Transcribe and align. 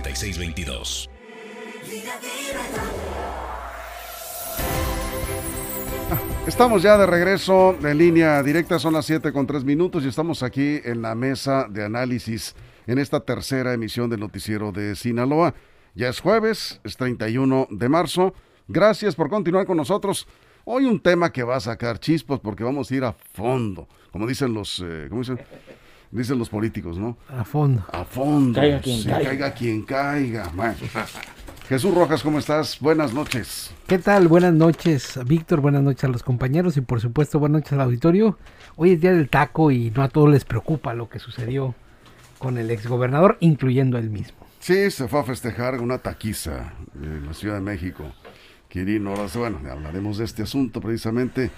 466622. 0.00 1.08
Estamos 6.46 6.82
ya 6.82 6.98
de 6.98 7.06
regreso 7.06 7.76
en 7.82 7.98
línea 7.98 8.42
directa, 8.42 8.78
son 8.78 8.94
las 8.94 9.06
7 9.06 9.32
con 9.32 9.46
3 9.46 9.64
minutos 9.64 10.04
y 10.04 10.08
estamos 10.08 10.42
aquí 10.42 10.80
en 10.84 11.02
la 11.02 11.14
mesa 11.14 11.66
de 11.68 11.84
análisis 11.84 12.56
en 12.86 12.98
esta 12.98 13.20
tercera 13.20 13.72
emisión 13.72 14.10
del 14.10 14.20
noticiero 14.20 14.72
de 14.72 14.96
Sinaloa. 14.96 15.54
Ya 15.94 16.08
es 16.08 16.20
jueves, 16.20 16.80
es 16.84 16.96
31 16.96 17.68
de 17.70 17.88
marzo. 17.88 18.34
Gracias 18.66 19.14
por 19.14 19.28
continuar 19.28 19.66
con 19.66 19.76
nosotros. 19.76 20.26
Hoy 20.64 20.86
un 20.86 21.00
tema 21.00 21.30
que 21.32 21.42
va 21.42 21.56
a 21.56 21.60
sacar 21.60 21.98
chispas 21.98 22.40
porque 22.40 22.64
vamos 22.64 22.90
a 22.90 22.94
ir 22.94 23.04
a 23.04 23.12
fondo, 23.12 23.88
como 24.10 24.26
dicen 24.26 24.54
los, 24.54 24.82
eh, 24.84 25.06
¿cómo 25.08 25.20
dicen? 25.20 25.38
Dicen 26.12 26.38
los 26.38 26.50
políticos, 26.50 26.98
¿no? 26.98 27.16
A 27.28 27.42
fondo. 27.42 27.84
A 27.90 28.04
fondo. 28.04 28.60
Caiga 28.60 28.80
quien 28.80 28.98
Sí, 29.00 29.08
caiga. 29.08 29.28
caiga 29.30 29.54
quien 29.54 29.82
caiga. 29.82 30.50
Bueno. 30.54 30.74
Jesús 31.68 31.94
Rojas, 31.94 32.22
¿cómo 32.22 32.38
estás? 32.38 32.78
Buenas 32.80 33.14
noches. 33.14 33.72
¿Qué 33.86 33.96
tal? 33.98 34.28
Buenas 34.28 34.52
noches, 34.52 35.18
Víctor. 35.24 35.62
Buenas 35.62 35.82
noches 35.82 36.04
a 36.04 36.08
los 36.08 36.22
compañeros 36.22 36.76
y 36.76 36.82
por 36.82 37.00
supuesto 37.00 37.38
buenas 37.38 37.62
noches 37.62 37.72
al 37.72 37.80
auditorio. 37.80 38.38
Hoy 38.76 38.90
es 38.92 39.00
día 39.00 39.12
del 39.12 39.30
taco 39.30 39.70
y 39.70 39.90
no 39.90 40.02
a 40.02 40.08
todos 40.10 40.28
les 40.28 40.44
preocupa 40.44 40.92
lo 40.92 41.08
que 41.08 41.18
sucedió 41.18 41.74
con 42.38 42.58
el 42.58 42.70
exgobernador, 42.70 43.38
incluyendo 43.40 43.96
él 43.96 44.10
mismo. 44.10 44.36
Sí, 44.60 44.90
se 44.90 45.08
fue 45.08 45.20
a 45.20 45.24
festejar 45.24 45.80
una 45.80 45.96
taquiza 45.98 46.74
en 46.94 47.24
la 47.26 47.32
Ciudad 47.32 47.54
de 47.54 47.62
México. 47.62 48.04
Quirino, 48.68 49.10
ahora 49.10 49.28
sí, 49.28 49.38
bueno, 49.38 49.58
hablaremos 49.70 50.18
de 50.18 50.24
este 50.26 50.42
asunto 50.42 50.80
precisamente. 50.80 51.50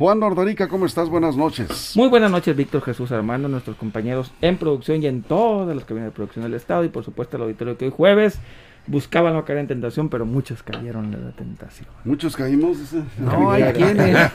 Juan 0.00 0.18
Nordorica, 0.18 0.66
¿cómo 0.66 0.86
estás? 0.86 1.10
Buenas 1.10 1.36
noches. 1.36 1.92
Muy 1.94 2.08
buenas 2.08 2.30
noches, 2.30 2.56
Víctor 2.56 2.80
Jesús 2.80 3.12
Armando, 3.12 3.48
nuestros 3.48 3.76
compañeros 3.76 4.32
en 4.40 4.56
producción 4.56 5.02
y 5.02 5.06
en 5.06 5.20
todas 5.20 5.76
las 5.76 5.84
cabinas 5.84 6.06
de 6.06 6.12
producción 6.12 6.42
del 6.42 6.54
Estado 6.54 6.84
y 6.84 6.88
por 6.88 7.04
supuesto 7.04 7.36
el 7.36 7.42
auditorio 7.42 7.76
que 7.76 7.84
hoy 7.84 7.90
jueves 7.94 8.38
buscaban 8.86 9.34
no 9.34 9.44
caer 9.44 9.58
en 9.58 9.66
tentación, 9.66 10.08
pero 10.08 10.24
muchos 10.24 10.62
cayeron 10.62 11.12
en 11.12 11.26
la 11.26 11.32
tentación. 11.32 11.86
Muchos 12.06 12.34
caímos. 12.34 12.78
No, 13.18 13.50
hay 13.50 13.74
quienes. 13.74 14.30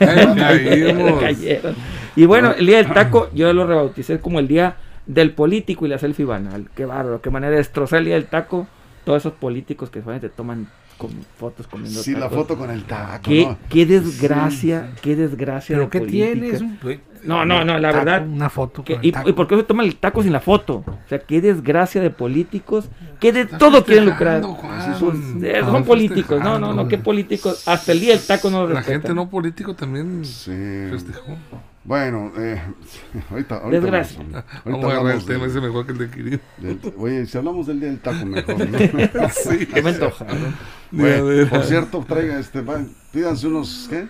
Cayeron. 1.18 1.74
Y 2.14 2.26
bueno, 2.26 2.52
el 2.56 2.64
día 2.64 2.76
del 2.76 2.92
taco 2.92 3.28
yo 3.34 3.52
lo 3.52 3.66
rebauticé 3.66 4.20
como 4.20 4.38
el 4.38 4.46
día 4.46 4.76
del 5.06 5.32
político 5.32 5.84
y 5.84 5.88
la 5.88 5.98
selfie 5.98 6.26
banal. 6.26 6.68
Qué 6.76 6.84
bárbaro, 6.84 7.20
qué 7.20 7.30
manera 7.30 7.50
de 7.50 7.56
destrozar 7.56 7.98
el 7.98 8.04
día 8.04 8.14
del 8.14 8.26
taco. 8.26 8.68
Todos 9.04 9.22
esos 9.22 9.32
políticos 9.32 9.90
que 9.90 10.00
solamente 10.00 10.28
toman 10.28 10.68
con 10.96 11.10
fotos 11.38 11.66
comiendo 11.66 12.02
Sí, 12.02 12.12
la 12.12 12.20
tacos. 12.20 12.36
foto 12.38 12.56
con 12.58 12.70
el 12.70 12.84
taco. 12.84 13.22
Qué, 13.30 13.44
¿no? 13.46 13.58
qué 13.68 13.86
desgracia, 13.86 14.92
qué 15.02 15.16
desgracia. 15.16 15.74
¿Pero 15.76 15.84
de 15.84 15.90
qué 15.90 15.98
política. 16.00 16.26
tienes? 16.32 16.60
Un 16.62 16.78
No, 17.24 17.44
no, 17.44 17.64
no, 17.64 17.78
la 17.78 17.90
taco, 17.92 18.04
verdad. 18.04 18.26
Una 18.28 18.48
foto. 18.50 18.84
Que- 18.84 18.94
con 18.94 19.02
el 19.02 19.08
y, 19.08 19.12
taco. 19.12 19.28
y 19.28 19.32
por 19.32 19.48
qué 19.48 19.56
se 19.56 19.62
toman 19.64 19.86
el 19.86 19.96
taco 19.96 20.22
sin 20.22 20.32
la 20.32 20.40
foto? 20.40 20.84
O 20.86 21.08
sea, 21.08 21.18
qué 21.18 21.40
desgracia 21.40 22.00
de 22.00 22.10
políticos, 22.10 22.88
que 23.20 23.32
de 23.32 23.46
todo 23.46 23.84
quieren 23.84 24.04
lucrar. 24.06 24.42
Juan. 24.42 24.96
Pues, 25.00 25.16
eh, 25.42 25.58
Están 25.58 25.72
son 25.72 25.84
políticos, 25.84 26.40
no, 26.42 26.58
no, 26.58 26.72
no, 26.72 26.88
qué 26.88 26.98
políticos. 26.98 27.66
Hasta 27.68 27.92
el 27.92 28.00
día 28.00 28.14
del 28.16 28.24
taco 28.26 28.50
no 28.50 28.62
lo 28.62 28.68
La 28.68 28.76
respetan. 28.76 29.00
gente 29.02 29.14
no 29.14 29.28
político 29.28 29.74
también 29.74 30.24
Sí. 30.24 30.52
festejó. 30.90 31.36
Bueno, 31.86 32.32
eh, 32.36 32.60
ahorita, 33.30 33.58
ahorita 33.58 33.80
Desgracia. 33.80 34.18
hablamos, 34.20 34.44
ahorita 34.64 34.70
Vamos 34.70 34.84
a 34.84 35.14
el 35.14 35.24
tema, 35.24 35.46
ese 35.46 35.60
mejor 35.60 35.86
que 35.86 35.92
el 35.92 35.98
de 35.98 36.10
del- 36.58 36.94
oye, 36.98 37.26
si 37.26 37.38
hablamos 37.38 37.66
del 37.68 37.78
día 37.80 37.88
del 37.90 38.00
taco 38.00 38.26
mejor. 38.26 38.58
¿no? 38.58 39.28
Sí. 39.30 39.66
Que 39.66 39.82
me. 39.82 39.92
Bueno, 40.90 41.24
Mira, 41.24 41.48
por 41.48 41.62
cierto, 41.64 42.04
traiga 42.06 42.38
este, 42.40 42.60
pídanse 43.12 43.46
unos, 43.46 43.86
¿qué? 43.88 44.08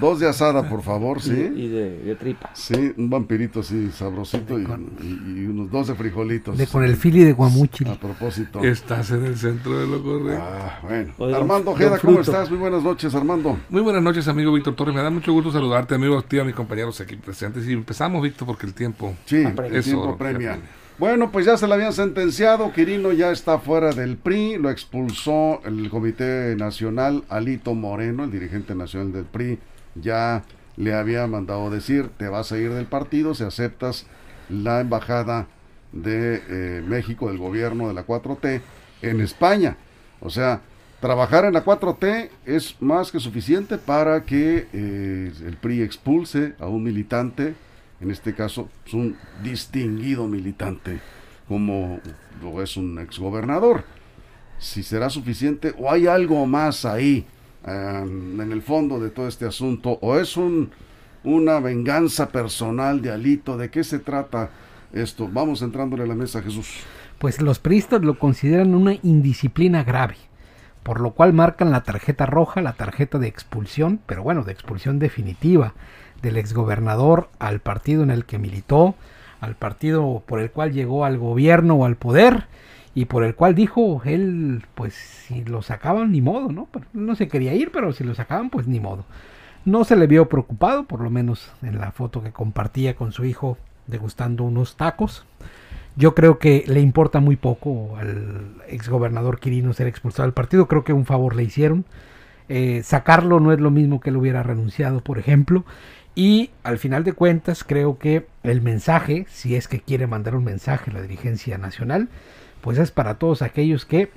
Dos 0.00 0.18
de 0.18 0.28
asada, 0.28 0.68
por 0.68 0.82
favor, 0.82 1.20
¿sí? 1.22 1.30
y 1.54 1.68
de, 1.68 1.98
de 1.98 2.14
tripa. 2.16 2.50
Sí, 2.54 2.92
un 2.96 3.08
vampirito 3.10 3.60
así 3.60 3.90
sabrosito 3.92 4.58
y, 4.58 4.62
y- 4.64 5.40
y 5.42 5.46
unos 5.46 5.70
12 5.70 5.94
frijolitos. 5.94 6.58
De 6.58 6.66
con 6.66 6.82
el 6.84 6.96
fili 6.96 7.22
de 7.24 7.32
guamuchil. 7.32 7.88
A 7.88 7.94
propósito. 7.94 8.62
Estás 8.64 9.10
en 9.12 9.24
el 9.26 9.36
centro 9.36 9.78
de 9.78 9.86
lo 9.86 10.02
correcto. 10.02 10.42
Ah, 10.44 10.80
bueno. 10.82 11.36
Armando 11.36 11.70
Ojeda, 11.70 11.98
¿cómo 11.98 12.20
estás? 12.20 12.50
Muy 12.50 12.58
buenas 12.58 12.82
noches, 12.82 13.14
Armando. 13.14 13.58
Muy 13.68 13.82
buenas 13.82 14.02
noches, 14.02 14.26
amigo 14.28 14.52
Víctor 14.52 14.74
Torres. 14.74 14.94
Me 14.94 15.02
da 15.02 15.10
mucho 15.10 15.32
gusto 15.32 15.52
saludarte, 15.52 15.94
amigo, 15.94 16.18
a 16.18 16.22
ti, 16.22 16.38
a 16.38 16.44
mis 16.44 16.54
compañeros 16.54 17.00
aquí 17.00 17.16
presentes. 17.16 17.66
Y 17.68 17.72
empezamos, 17.72 18.22
Víctor, 18.22 18.46
porque 18.46 18.66
el 18.66 18.74
tiempo. 18.74 19.14
Sí, 19.24 19.36
el 19.36 19.54
tiempo 19.54 19.62
Eso, 19.64 20.16
premia. 20.18 20.58
Bueno, 21.00 21.32
pues 21.32 21.46
ya 21.46 21.56
se 21.56 21.66
le 21.66 21.72
habían 21.72 21.94
sentenciado. 21.94 22.74
Quirino 22.74 23.12
ya 23.12 23.30
está 23.30 23.58
fuera 23.58 23.92
del 23.92 24.18
PRI. 24.18 24.58
Lo 24.58 24.68
expulsó 24.68 25.62
el 25.64 25.88
Comité 25.88 26.54
Nacional. 26.56 27.24
Alito 27.30 27.74
Moreno, 27.74 28.24
el 28.24 28.30
dirigente 28.30 28.74
nacional 28.74 29.10
del 29.10 29.24
PRI, 29.24 29.58
ya 29.94 30.44
le 30.76 30.92
había 30.92 31.26
mandado 31.26 31.70
decir: 31.70 32.10
te 32.18 32.28
vas 32.28 32.52
a 32.52 32.58
ir 32.58 32.74
del 32.74 32.84
partido 32.84 33.34
si 33.34 33.44
aceptas 33.44 34.04
la 34.50 34.80
embajada 34.80 35.46
de 35.92 36.42
eh, 36.50 36.82
México, 36.86 37.28
del 37.28 37.38
gobierno 37.38 37.88
de 37.88 37.94
la 37.94 38.06
4T, 38.06 38.60
en 39.00 39.22
España. 39.22 39.78
O 40.20 40.28
sea, 40.28 40.60
trabajar 41.00 41.46
en 41.46 41.54
la 41.54 41.64
4T 41.64 42.28
es 42.44 42.76
más 42.82 43.10
que 43.10 43.20
suficiente 43.20 43.78
para 43.78 44.24
que 44.24 44.66
eh, 44.74 45.32
el 45.46 45.56
PRI 45.56 45.80
expulse 45.80 46.52
a 46.60 46.66
un 46.66 46.82
militante, 46.82 47.54
en 48.00 48.10
este 48.10 48.34
caso 48.34 48.68
es 48.86 48.94
un 48.94 49.16
distinguido 49.42 50.26
militante, 50.26 51.00
como 51.48 52.00
es 52.62 52.76
un 52.76 52.98
exgobernador. 52.98 53.84
Si 54.58 54.82
será 54.82 55.10
suficiente 55.10 55.74
o 55.78 55.90
hay 55.90 56.06
algo 56.06 56.46
más 56.46 56.84
ahí 56.84 57.26
eh, 57.66 58.02
en 58.02 58.52
el 58.52 58.62
fondo 58.62 58.98
de 59.00 59.10
todo 59.10 59.28
este 59.28 59.46
asunto, 59.46 59.98
o 60.00 60.18
es 60.18 60.36
un, 60.36 60.70
una 61.24 61.60
venganza 61.60 62.28
personal 62.28 63.02
de 63.02 63.10
Alito, 63.10 63.56
¿de 63.56 63.70
qué 63.70 63.84
se 63.84 63.98
trata 63.98 64.50
esto? 64.92 65.28
Vamos 65.30 65.62
entrándole 65.62 66.04
a 66.04 66.06
la 66.06 66.14
mesa, 66.14 66.42
Jesús. 66.42 66.80
Pues 67.18 67.40
los 67.42 67.58
priistas 67.58 68.02
lo 68.02 68.18
consideran 68.18 68.74
una 68.74 68.94
indisciplina 69.02 69.84
grave, 69.84 70.16
por 70.82 71.00
lo 71.00 71.12
cual 71.12 71.34
marcan 71.34 71.70
la 71.70 71.82
tarjeta 71.82 72.24
roja, 72.24 72.62
la 72.62 72.72
tarjeta 72.72 73.18
de 73.18 73.28
expulsión, 73.28 74.00
pero 74.06 74.22
bueno, 74.22 74.42
de 74.42 74.52
expulsión 74.52 74.98
definitiva 74.98 75.74
del 76.22 76.36
exgobernador 76.36 77.28
al 77.38 77.60
partido 77.60 78.02
en 78.02 78.10
el 78.10 78.24
que 78.24 78.38
militó, 78.38 78.94
al 79.40 79.54
partido 79.54 80.22
por 80.26 80.40
el 80.40 80.50
cual 80.50 80.72
llegó 80.72 81.04
al 81.04 81.18
gobierno 81.18 81.74
o 81.76 81.84
al 81.84 81.96
poder 81.96 82.46
y 82.94 83.06
por 83.06 83.24
el 83.24 83.34
cual 83.34 83.54
dijo 83.54 84.02
él, 84.04 84.64
pues 84.74 84.94
si 84.94 85.44
lo 85.44 85.62
sacaban 85.62 86.12
ni 86.12 86.20
modo, 86.20 86.50
¿no? 86.50 86.68
No 86.92 87.14
se 87.14 87.28
quería 87.28 87.54
ir, 87.54 87.70
pero 87.70 87.92
si 87.92 88.04
lo 88.04 88.14
sacaban, 88.14 88.50
pues 88.50 88.66
ni 88.66 88.80
modo. 88.80 89.04
No 89.64 89.84
se 89.84 89.96
le 89.96 90.06
vio 90.06 90.28
preocupado, 90.28 90.84
por 90.84 91.00
lo 91.00 91.10
menos 91.10 91.52
en 91.62 91.78
la 91.78 91.92
foto 91.92 92.22
que 92.22 92.32
compartía 92.32 92.96
con 92.96 93.12
su 93.12 93.24
hijo 93.24 93.58
degustando 93.86 94.44
unos 94.44 94.76
tacos. 94.76 95.24
Yo 95.96 96.14
creo 96.14 96.38
que 96.38 96.64
le 96.66 96.80
importa 96.80 97.20
muy 97.20 97.36
poco 97.36 97.96
al 97.96 98.54
exgobernador 98.68 99.38
Quirino 99.38 99.72
ser 99.72 99.86
expulsado 99.86 100.26
del 100.26 100.32
partido. 100.32 100.66
Creo 100.66 100.84
que 100.84 100.92
un 100.92 101.04
favor 101.04 101.36
le 101.36 101.42
hicieron. 101.42 101.84
Eh, 102.48 102.82
sacarlo 102.82 103.38
no 103.38 103.52
es 103.52 103.60
lo 103.60 103.70
mismo 103.70 104.00
que 104.00 104.10
él 104.10 104.16
hubiera 104.16 104.42
renunciado, 104.42 105.02
por 105.02 105.18
ejemplo. 105.18 105.64
Y 106.14 106.50
al 106.64 106.78
final 106.78 107.04
de 107.04 107.12
cuentas, 107.12 107.64
creo 107.64 107.98
que 107.98 108.26
el 108.42 108.60
mensaje, 108.60 109.26
si 109.30 109.54
es 109.54 109.68
que 109.68 109.80
quiere 109.80 110.06
mandar 110.06 110.34
un 110.34 110.44
mensaje 110.44 110.90
a 110.90 110.94
la 110.94 111.02
dirigencia 111.02 111.56
nacional, 111.56 112.08
pues 112.60 112.78
es 112.78 112.90
para 112.90 113.14
todos 113.14 113.42
aquellos 113.42 113.84
que 113.84 114.10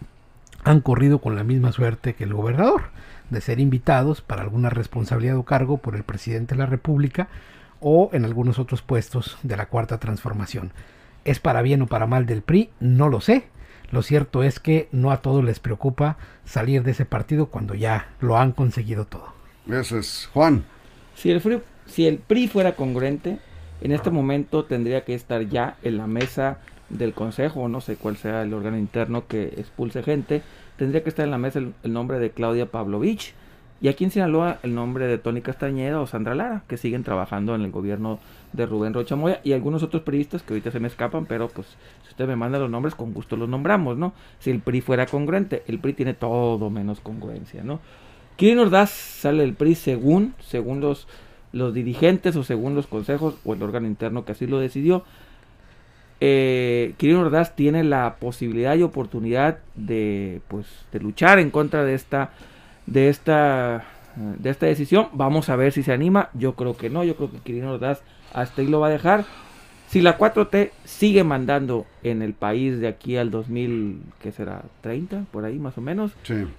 han 0.63 0.81
corrido 0.81 1.19
con 1.19 1.35
la 1.35 1.44
misma 1.44 1.71
suerte 1.71 2.15
que 2.15 2.23
el 2.23 2.33
gobernador, 2.33 2.83
de 3.29 3.41
ser 3.41 3.59
invitados 3.59 4.21
para 4.21 4.41
alguna 4.41 4.69
responsabilidad 4.69 5.38
o 5.38 5.44
cargo 5.44 5.77
por 5.77 5.95
el 5.95 6.03
presidente 6.03 6.56
de 6.56 6.59
la 6.59 6.65
República 6.65 7.27
o 7.79 8.09
en 8.13 8.25
algunos 8.25 8.59
otros 8.59 8.81
puestos 8.81 9.38
de 9.44 9.57
la 9.57 9.68
cuarta 9.68 10.00
transformación. 10.00 10.71
¿Es 11.25 11.39
para 11.39 11.62
bien 11.62 11.81
o 11.81 11.88
para 11.88 12.07
mal 12.07 12.25
del 12.25 12.41
PRI? 12.41 12.69
No 12.79 13.09
lo 13.09 13.21
sé. 13.21 13.47
Lo 13.91 14.01
cierto 14.01 14.44
es 14.44 14.59
que 14.59 14.89
no 14.91 15.12
a 15.12 15.21
todos 15.21 15.44
les 15.44 15.59
preocupa 15.59 16.18
salir 16.45 16.83
de 16.83 16.91
ese 16.91 17.06
partido 17.06 17.47
cuando 17.47 17.75
ya 17.75 18.09
lo 18.19 18.38
han 18.38 18.51
conseguido 18.51 19.06
todo. 19.06 19.33
Eso 19.69 19.97
es 19.97 20.29
Juan. 20.33 20.65
Si 21.15 21.29
el, 21.29 21.41
PRI, 21.41 21.62
si 21.85 22.07
el 22.07 22.18
PRI 22.18 22.47
fuera 22.47 22.75
congruente, 22.75 23.39
en 23.81 23.91
este 23.91 24.09
momento 24.09 24.65
tendría 24.65 25.03
que 25.03 25.13
estar 25.13 25.47
ya 25.47 25.77
en 25.83 25.97
la 25.97 26.07
mesa 26.07 26.59
del 26.89 27.13
consejo, 27.13 27.62
o 27.62 27.68
no 27.68 27.81
sé 27.81 27.95
cuál 27.95 28.18
sea 28.18 28.44
el 28.44 28.53
órgano 28.53 28.77
interno 28.77 29.27
que 29.27 29.45
expulse 29.57 30.03
gente, 30.03 30.41
tendría 30.77 31.03
que 31.03 31.09
estar 31.09 31.25
en 31.25 31.31
la 31.31 31.38
mesa 31.38 31.59
el, 31.59 31.74
el 31.83 31.94
nombre 31.94 32.19
de 32.19 32.31
Claudia 32.31 32.68
Pavlovich, 32.68 33.33
Y 33.81 33.89
aquí 33.89 34.06
en 34.06 34.12
Sinaloa 34.12 34.59
el 34.63 34.75
nombre 34.75 35.07
de 35.07 35.18
Tony 35.18 35.41
Castañeda 35.41 36.00
o 36.00 36.07
Sandra 36.07 36.35
Lara, 36.35 36.63
que 36.69 36.77
siguen 36.77 37.03
trabajando 37.03 37.53
en 37.56 37.62
el 37.62 37.71
gobierno 37.71 38.19
de 38.53 38.65
Rubén 38.65 38.94
Rocha 38.94 39.18
Moya 39.18 39.41
y 39.44 39.51
algunos 39.51 39.83
otros 39.83 40.03
periodistas 40.03 40.41
que 40.41 40.53
ahorita 40.53 40.71
se 40.71 40.80
me 40.80 40.88
escapan, 40.88 41.25
pero 41.25 41.50
pues 41.50 41.68
si 42.03 42.09
usted 42.09 42.27
me 42.27 42.38
manda 42.38 42.59
los 42.59 42.69
nombres, 42.69 42.95
con 42.95 43.13
gusto 43.13 43.35
los 43.35 43.50
nombramos, 43.50 43.97
¿no? 43.97 44.13
Si 44.39 44.51
el 44.51 44.62
PRI 44.62 44.80
fuera 44.80 45.06
congruente, 45.06 45.63
el 45.68 45.80
PRI 45.80 45.94
tiene 45.94 46.13
todo 46.13 46.69
menos 46.69 47.01
congruencia, 47.01 47.63
¿no? 47.63 47.81
Kirin 48.38 48.59
Ordaz 48.59 48.91
sale 48.91 49.41
del 49.41 49.53
PRI 49.53 49.75
según, 49.75 50.33
según 50.39 50.80
los, 50.80 51.07
los 51.53 51.73
dirigentes 51.73 52.35
o 52.35 52.44
según 52.44 52.75
los 52.75 52.88
consejos 52.88 53.35
o 53.45 53.53
el 53.53 53.63
órgano 53.63 53.88
interno 53.88 54.25
que 54.25 54.33
así 54.33 54.45
lo 54.45 54.59
decidió. 54.59 55.05
Eh, 56.19 56.94
Kirin 56.97 57.17
Ordaz 57.17 57.55
tiene 57.55 57.83
la 57.83 58.15
posibilidad 58.19 58.75
y 58.75 58.83
oportunidad 58.83 59.59
de, 59.75 60.41
pues, 60.47 60.65
de 60.91 61.00
luchar 61.00 61.39
en 61.39 61.51
contra 61.51 61.83
de 61.83 61.94
esta 61.94 62.31
de 62.85 63.09
esta 63.09 63.85
de 64.15 64.50
esta 64.50 64.65
decisión. 64.65 65.07
Vamos 65.13 65.50
a 65.50 65.55
ver 65.55 65.71
si 65.71 65.83
se 65.83 65.94
anima. 65.94 66.29
Yo 66.33 66.55
creo 66.55 66.75
que 66.75 66.89
no. 66.89 67.03
Yo 67.03 67.15
creo 67.15 67.31
que 67.31 67.39
Quirino 67.39 67.71
Ordaz 67.71 68.01
hasta 68.33 68.61
ahí 68.61 68.67
lo 68.67 68.79
va 68.79 68.88
a 68.88 68.91
dejar. 68.91 69.25
Si 69.88 70.01
la 70.01 70.17
4T 70.17 70.71
sigue 70.85 71.23
mandando 71.23 71.85
en 72.01 72.23
el 72.23 72.33
país 72.33 72.79
de 72.79 72.88
aquí 72.88 73.15
al 73.15 73.29
2000, 73.29 74.01
¿qué 74.21 74.31
será? 74.31 74.63
30, 74.81 75.25
por 75.31 75.45
ahí 75.45 75.59
más 75.59 75.77
o 75.77 75.81
menos. 75.81 76.13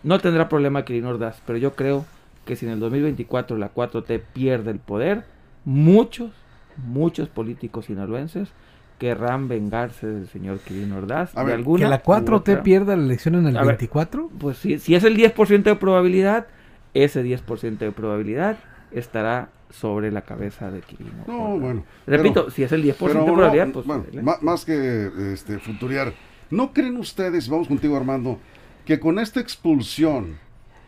No 0.05 0.21
tendrá 0.21 0.49
problema 0.49 0.85
Quirino 0.85 1.11
Ordaz. 1.11 1.41
Pero 1.47 1.59
yo 1.59 1.75
creo 1.75 2.05
que 2.45 2.57
si 2.57 2.67
en 2.67 2.73
el 2.73 2.81
2024 2.81 3.57
la 3.57 3.73
4T 3.73 4.23
pierde 4.33 4.71
el 4.71 4.79
poder, 4.79 5.25
muchos, 5.65 6.33
muchos 6.77 7.29
políticos 7.29 7.87
sinaloenses 7.87 8.51
querrán 8.99 9.49
vengarse 9.49 10.07
del 10.07 10.29
señor 10.29 10.61
Quirino 10.61 10.99
Ordaz. 10.99 11.35
de 11.35 11.53
alguna 11.53 11.85
¿Que 11.85 11.91
la 11.91 12.03
4T 12.03 12.63
pierda 12.63 12.97
la 12.97 13.05
elección 13.05 13.35
en 13.35 13.47
el 13.49 13.65
24? 13.65 14.31
pues 14.39 14.59
si, 14.59 14.79
si 14.79 14.95
es 14.95 15.05
el 15.05 15.17
10% 15.17 15.63
de 15.63 15.77
probabilidad, 15.77 16.47
ese 16.95 17.25
10% 17.25 17.79
de 17.79 17.93
probabilidad 17.93 18.57
estará 18.93 19.51
sobre 19.71 20.13
la 20.13 20.23
cabeza 20.23 20.71
de 20.71 20.81
Quirino. 20.81 21.25
No, 21.27 21.59
bueno. 21.59 21.85
Repito, 22.07 22.51
si 22.51 22.63
es 22.63 22.71
el 22.73 22.85
10% 22.85 22.97
de 22.97 23.33
probabilidad, 23.33 23.73
pues... 23.73 23.87
Bueno, 23.87 24.05
más 24.41 24.65
que 24.65 25.11
este, 25.33 25.59
futuriar, 25.59 26.13
¿no 26.51 26.73
creen 26.73 26.97
ustedes, 26.97 27.49
vamos 27.49 27.67
contigo 27.67 27.97
Armando, 27.97 28.39
que 28.85 29.01
con 29.01 29.19
esta 29.19 29.41
expulsión 29.41 30.39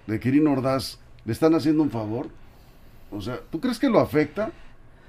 de 0.06 0.20
Quirino 0.20 0.52
Ordaz 0.52 1.00
le 1.26 1.32
están 1.32 1.54
haciendo 1.54 1.82
un 1.82 1.90
favor? 1.90 2.28
O 3.10 3.20
sea, 3.20 3.40
¿tú 3.50 3.60
crees 3.60 3.78
que 3.78 3.90
lo 3.90 4.00
afecta? 4.00 4.50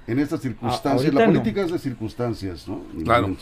en 0.08 0.18
estas 0.18 0.40
circunstancias. 0.40 1.14
la 1.14 1.26
política 1.26 1.62
es 1.62 1.70
de 1.70 1.78
circunstancias, 1.78 2.66
¿no? 2.66 2.82
Claro. 3.04 3.36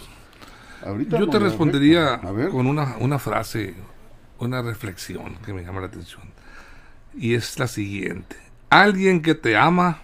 Yo 1.08 1.28
te 1.28 1.38
respondería 1.38 2.20
con 2.50 2.67
una, 2.67 2.96
una 2.99 3.19
frase, 3.19 3.75
una 4.38 4.61
reflexión 4.61 5.37
que 5.44 5.55
me 5.55 5.62
llama 5.62 5.81
la 5.81 5.87
atención. 5.87 6.23
Y 7.17 7.34
es 7.34 7.58
la 7.58 7.69
siguiente. 7.69 8.37
Alguien 8.69 9.23
que 9.23 9.34
te 9.34 9.56
ama 9.56 10.02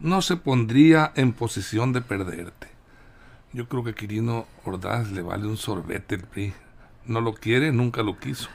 no 0.00 0.20
se 0.20 0.36
pondría 0.36 1.12
en 1.14 1.32
posición 1.32 1.92
de 1.92 2.02
perderte. 2.02 2.66
Yo 3.52 3.68
creo 3.68 3.84
que 3.84 3.94
Quirino 3.94 4.46
Ordaz 4.64 5.10
le 5.12 5.22
vale 5.22 5.46
un 5.46 5.56
sorbete 5.56 6.16
el 6.16 6.22
PRI. 6.22 6.52
No 7.06 7.20
lo 7.20 7.34
quiere, 7.34 7.70
nunca 7.70 8.02
lo 8.02 8.18
quiso, 8.18 8.48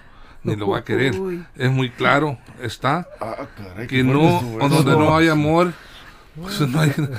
ni 0.43 0.55
lo 0.55 0.69
va 0.69 0.79
a 0.79 0.83
querer. 0.83 1.15
Es 1.55 1.71
muy 1.71 1.89
claro, 1.89 2.37
está, 2.61 3.07
ah, 3.19 3.47
que 3.87 4.03
no, 4.03 4.41
donde 4.59 4.91
no 4.91 5.15
hay 5.15 5.27
amor, 5.27 5.73
pues 6.35 6.61
él 6.61 7.09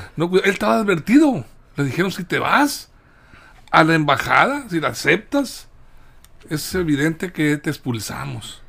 estaba 0.44 0.76
advertido. 0.76 1.44
Le 1.76 1.84
dijeron, 1.84 2.10
si 2.10 2.24
te 2.24 2.38
vas 2.38 2.90
a 3.70 3.84
la 3.84 3.94
embajada, 3.94 4.68
si 4.68 4.80
la 4.80 4.88
aceptas, 4.88 5.68
es 6.48 6.74
evidente 6.74 7.32
que 7.32 7.56
te 7.56 7.70
expulsamos. 7.70 8.62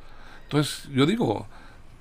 Entonces, 0.44 0.88
yo 0.92 1.06
digo, 1.06 1.46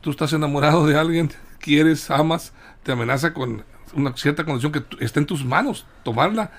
tú 0.01 0.11
estás 0.11 0.33
enamorado 0.33 0.85
de 0.85 0.97
alguien, 0.97 1.31
quieres, 1.59 2.11
amas, 2.11 2.53
te 2.83 2.91
amenaza 2.91 3.33
con 3.33 3.63
una 3.93 4.15
cierta 4.15 4.45
condición 4.45 4.71
que 4.71 4.83
está 4.99 5.19
en 5.19 5.25
tus 5.25 5.43
manos, 5.43 5.85
tomarla, 6.03 6.51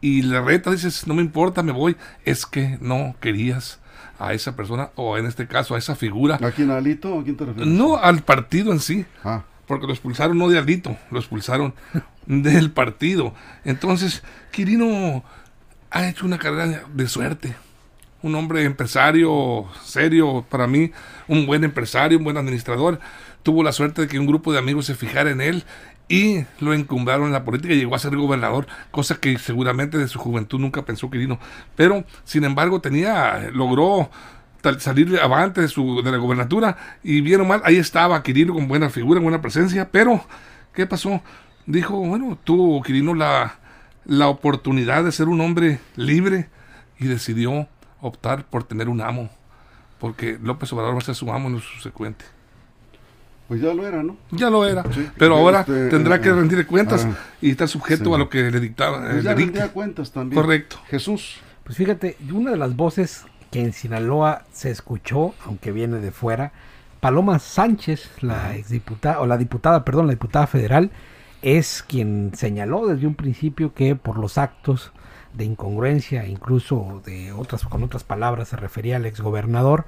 y 0.00 0.22
le 0.22 0.40
reta, 0.40 0.70
dices, 0.70 1.06
no 1.06 1.14
me 1.14 1.22
importa, 1.22 1.62
me 1.62 1.72
voy, 1.72 1.96
es 2.24 2.46
que 2.46 2.78
no 2.80 3.16
querías 3.20 3.80
a 4.18 4.32
esa 4.34 4.56
persona, 4.56 4.90
o 4.94 5.16
en 5.16 5.26
este 5.26 5.46
caso 5.46 5.74
a 5.74 5.78
esa 5.78 5.96
figura. 5.96 6.38
¿A 6.42 6.50
quién, 6.50 6.70
Alito? 6.70 7.18
¿A 7.18 7.24
quién 7.24 7.36
te 7.36 7.44
refieres? 7.44 7.72
No, 7.72 7.96
al 7.96 8.22
partido 8.22 8.72
en 8.72 8.80
sí. 8.80 9.04
Ah 9.24 9.44
porque 9.68 9.86
lo 9.86 9.92
expulsaron 9.92 10.36
no 10.36 10.48
de 10.48 10.58
Alito, 10.58 10.96
lo 11.12 11.20
expulsaron 11.20 11.74
del 12.26 12.72
partido. 12.72 13.34
Entonces, 13.64 14.24
Quirino 14.50 15.22
ha 15.90 16.08
hecho 16.08 16.26
una 16.26 16.38
carrera 16.38 16.82
de 16.92 17.06
suerte. 17.06 17.54
Un 18.20 18.34
hombre 18.34 18.64
empresario 18.64 19.66
serio, 19.84 20.44
para 20.48 20.66
mí, 20.66 20.90
un 21.28 21.46
buen 21.46 21.62
empresario, 21.62 22.18
un 22.18 22.24
buen 22.24 22.36
administrador. 22.36 22.98
Tuvo 23.44 23.62
la 23.62 23.70
suerte 23.70 24.02
de 24.02 24.08
que 24.08 24.18
un 24.18 24.26
grupo 24.26 24.52
de 24.52 24.58
amigos 24.58 24.86
se 24.86 24.96
fijara 24.96 25.30
en 25.30 25.40
él 25.40 25.64
y 26.08 26.44
lo 26.60 26.72
encumbraron 26.72 27.26
en 27.26 27.32
la 27.32 27.44
política 27.44 27.74
y 27.74 27.78
llegó 27.78 27.94
a 27.94 27.98
ser 27.98 28.16
gobernador, 28.16 28.66
cosa 28.90 29.20
que 29.20 29.38
seguramente 29.38 29.98
de 29.98 30.08
su 30.08 30.18
juventud 30.18 30.58
nunca 30.58 30.84
pensó 30.84 31.10
Quirino. 31.10 31.38
Pero, 31.76 32.04
sin 32.24 32.44
embargo, 32.44 32.80
tenía, 32.80 33.50
logró 33.52 34.10
salir 34.78 35.18
avante 35.20 35.60
de, 35.60 35.68
su, 35.68 36.02
de 36.02 36.10
la 36.10 36.16
gobernatura 36.16 36.76
y 37.02 37.20
vieron 37.20 37.48
mal, 37.48 37.62
ahí 37.64 37.76
estaba 37.76 38.22
Quirino 38.22 38.54
con 38.54 38.68
buena 38.68 38.90
figura, 38.90 39.20
buena 39.20 39.40
presencia, 39.40 39.90
pero 39.90 40.24
¿qué 40.72 40.86
pasó? 40.86 41.22
Dijo, 41.66 41.98
bueno, 41.98 42.38
tuvo 42.42 42.82
Quirino 42.82 43.14
la, 43.14 43.58
la 44.04 44.28
oportunidad 44.28 45.04
de 45.04 45.12
ser 45.12 45.28
un 45.28 45.40
hombre 45.40 45.80
libre 45.96 46.48
y 46.98 47.06
decidió 47.06 47.68
optar 48.00 48.44
por 48.44 48.64
tener 48.64 48.88
un 48.88 49.00
amo, 49.00 49.30
porque 49.98 50.38
López 50.42 50.72
Obrador 50.72 50.94
va 50.94 50.98
a 50.98 51.02
ser 51.02 51.14
su 51.14 51.30
amo 51.30 51.48
en 51.48 51.56
lo 51.56 51.60
subsecuente. 51.60 52.24
Pues 53.48 53.62
ya 53.62 53.72
lo 53.72 53.86
era, 53.86 54.02
¿no? 54.02 54.16
Ya 54.30 54.50
lo 54.50 54.66
era. 54.66 54.84
pero 55.16 55.36
ahora 55.36 55.60
este, 55.60 55.88
tendrá 55.88 56.20
que 56.20 56.28
eh, 56.28 56.34
rendir 56.34 56.66
cuentas 56.66 57.06
ah, 57.06 57.16
y 57.40 57.50
estar 57.50 57.66
sujeto 57.66 58.14
a 58.14 58.18
lo 58.18 58.28
que 58.28 58.50
le 58.50 58.60
dictaba. 58.60 59.00
Pues 59.10 59.24
ya 59.24 59.34
rendía 59.34 59.72
cuentas 59.72 60.12
también. 60.12 60.40
Correcto. 60.40 60.76
Jesús. 60.88 61.40
Pues 61.64 61.78
fíjate, 61.78 62.16
una 62.30 62.50
de 62.50 62.58
las 62.58 62.76
voces 62.76 63.24
que 63.50 63.62
en 63.62 63.72
Sinaloa 63.72 64.44
se 64.52 64.70
escuchó, 64.70 65.34
aunque 65.46 65.72
viene 65.72 65.98
de 65.98 66.12
fuera, 66.12 66.52
Paloma 67.00 67.38
Sánchez, 67.38 68.10
la 68.20 68.54
exdiputada, 68.54 69.20
o 69.20 69.26
la 69.26 69.38
diputada, 69.38 69.84
perdón, 69.84 70.08
la 70.08 70.12
diputada 70.12 70.46
federal, 70.46 70.90
es 71.40 71.82
quien 71.86 72.32
señaló 72.34 72.86
desde 72.86 73.06
un 73.06 73.14
principio 73.14 73.72
que 73.72 73.94
por 73.94 74.18
los 74.18 74.36
actos 74.36 74.92
de 75.32 75.44
incongruencia, 75.44 76.26
incluso 76.26 77.00
de 77.06 77.32
otras, 77.32 77.64
con 77.64 77.82
otras 77.82 78.04
palabras 78.04 78.48
se 78.48 78.56
refería 78.56 78.96
al 78.96 79.06
exgobernador, 79.06 79.86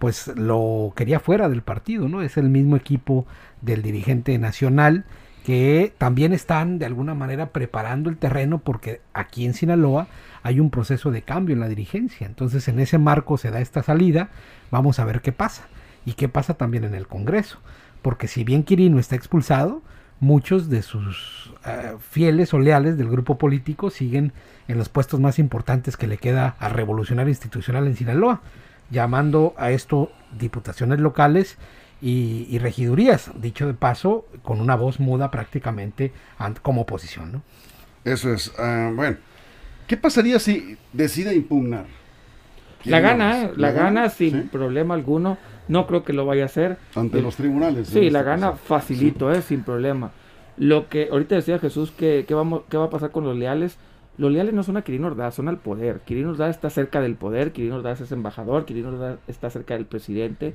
pues 0.00 0.28
lo 0.28 0.94
quería 0.96 1.20
fuera 1.20 1.50
del 1.50 1.60
partido, 1.60 2.08
¿no? 2.08 2.22
Es 2.22 2.38
el 2.38 2.48
mismo 2.48 2.74
equipo 2.74 3.26
del 3.60 3.82
dirigente 3.82 4.36
nacional 4.38 5.04
que 5.44 5.92
también 5.98 6.32
están 6.32 6.78
de 6.78 6.86
alguna 6.86 7.14
manera 7.14 7.50
preparando 7.50 8.08
el 8.08 8.16
terreno 8.16 8.60
porque 8.60 9.02
aquí 9.12 9.44
en 9.44 9.52
Sinaloa 9.52 10.08
hay 10.42 10.58
un 10.58 10.70
proceso 10.70 11.10
de 11.10 11.20
cambio 11.20 11.52
en 11.52 11.60
la 11.60 11.68
dirigencia. 11.68 12.26
Entonces 12.26 12.66
en 12.66 12.80
ese 12.80 12.96
marco 12.96 13.36
se 13.36 13.50
da 13.50 13.60
esta 13.60 13.82
salida, 13.82 14.30
vamos 14.70 14.98
a 14.98 15.04
ver 15.04 15.20
qué 15.20 15.32
pasa. 15.32 15.68
Y 16.06 16.14
qué 16.14 16.30
pasa 16.30 16.54
también 16.54 16.84
en 16.84 16.94
el 16.94 17.06
Congreso. 17.06 17.58
Porque 18.00 18.26
si 18.26 18.42
bien 18.42 18.62
Quirino 18.62 18.98
está 18.98 19.16
expulsado, 19.16 19.82
muchos 20.18 20.70
de 20.70 20.80
sus 20.80 21.52
eh, 21.66 21.96
fieles 22.00 22.54
o 22.54 22.58
leales 22.58 22.96
del 22.96 23.10
grupo 23.10 23.36
político 23.36 23.90
siguen 23.90 24.32
en 24.66 24.78
los 24.78 24.88
puestos 24.88 25.20
más 25.20 25.38
importantes 25.38 25.98
que 25.98 26.06
le 26.06 26.16
queda 26.16 26.56
a 26.58 26.70
revolucionario 26.70 27.28
institucional 27.28 27.86
en 27.86 27.96
Sinaloa, 27.96 28.40
llamando 28.90 29.54
a 29.56 29.70
esto 29.70 30.10
diputaciones 30.38 31.00
locales 31.00 31.56
y, 32.02 32.58
regidurías, 32.58 33.30
dicho 33.40 33.66
de 33.66 33.74
paso, 33.74 34.26
con 34.42 34.60
una 34.60 34.74
voz 34.74 35.00
muda 35.00 35.30
prácticamente 35.30 36.12
como 36.62 36.82
oposición. 36.82 37.32
¿no? 37.32 37.42
Eso 38.04 38.32
es. 38.32 38.52
Ah, 38.58 38.90
bueno, 38.94 39.18
¿qué 39.86 39.96
pasaría 39.96 40.38
si 40.38 40.78
decide 40.92 41.34
impugnar? 41.34 41.84
La 42.84 43.00
gana, 43.00 43.50
la, 43.56 43.72
gana, 43.72 44.08
sin 44.08 44.48
problema 44.48 44.94
alguno. 44.94 45.36
No 45.68 45.86
creo 45.86 46.02
que 46.02 46.12
lo 46.12 46.24
vaya 46.24 46.44
a 46.44 46.46
hacer. 46.46 46.78
Ante 46.94 47.20
los 47.20 47.36
tribunales. 47.36 47.88
Sí, 47.88 48.10
la 48.10 48.22
gana 48.22 48.52
facilito, 48.54 49.30
eh, 49.30 49.42
sin 49.42 49.62
problema. 49.62 50.12
Lo 50.56 50.88
que 50.88 51.08
ahorita 51.12 51.36
decía 51.36 51.58
Jesús, 51.58 51.90
que, 51.90 52.26
vamos, 52.30 52.62
¿qué 52.68 52.76
va 52.76 52.86
a 52.86 52.90
pasar 52.90 53.10
con 53.10 53.24
los 53.24 53.36
leales? 53.36 53.76
Los 54.20 54.30
leales 54.30 54.52
no 54.52 54.62
son 54.62 54.76
a 54.76 54.82
Quirino 54.82 55.06
Ordaz, 55.06 55.36
son 55.36 55.48
al 55.48 55.56
poder. 55.56 56.00
Quirino 56.00 56.28
Ordaz 56.28 56.50
está 56.50 56.68
cerca 56.68 57.00
del 57.00 57.14
poder, 57.14 57.52
Quirino 57.52 57.76
Ordaz 57.76 58.02
es 58.02 58.12
embajador, 58.12 58.66
Quirino 58.66 58.90
Ordaz 58.90 59.18
está 59.28 59.48
cerca 59.48 59.72
del 59.72 59.86
presidente 59.86 60.54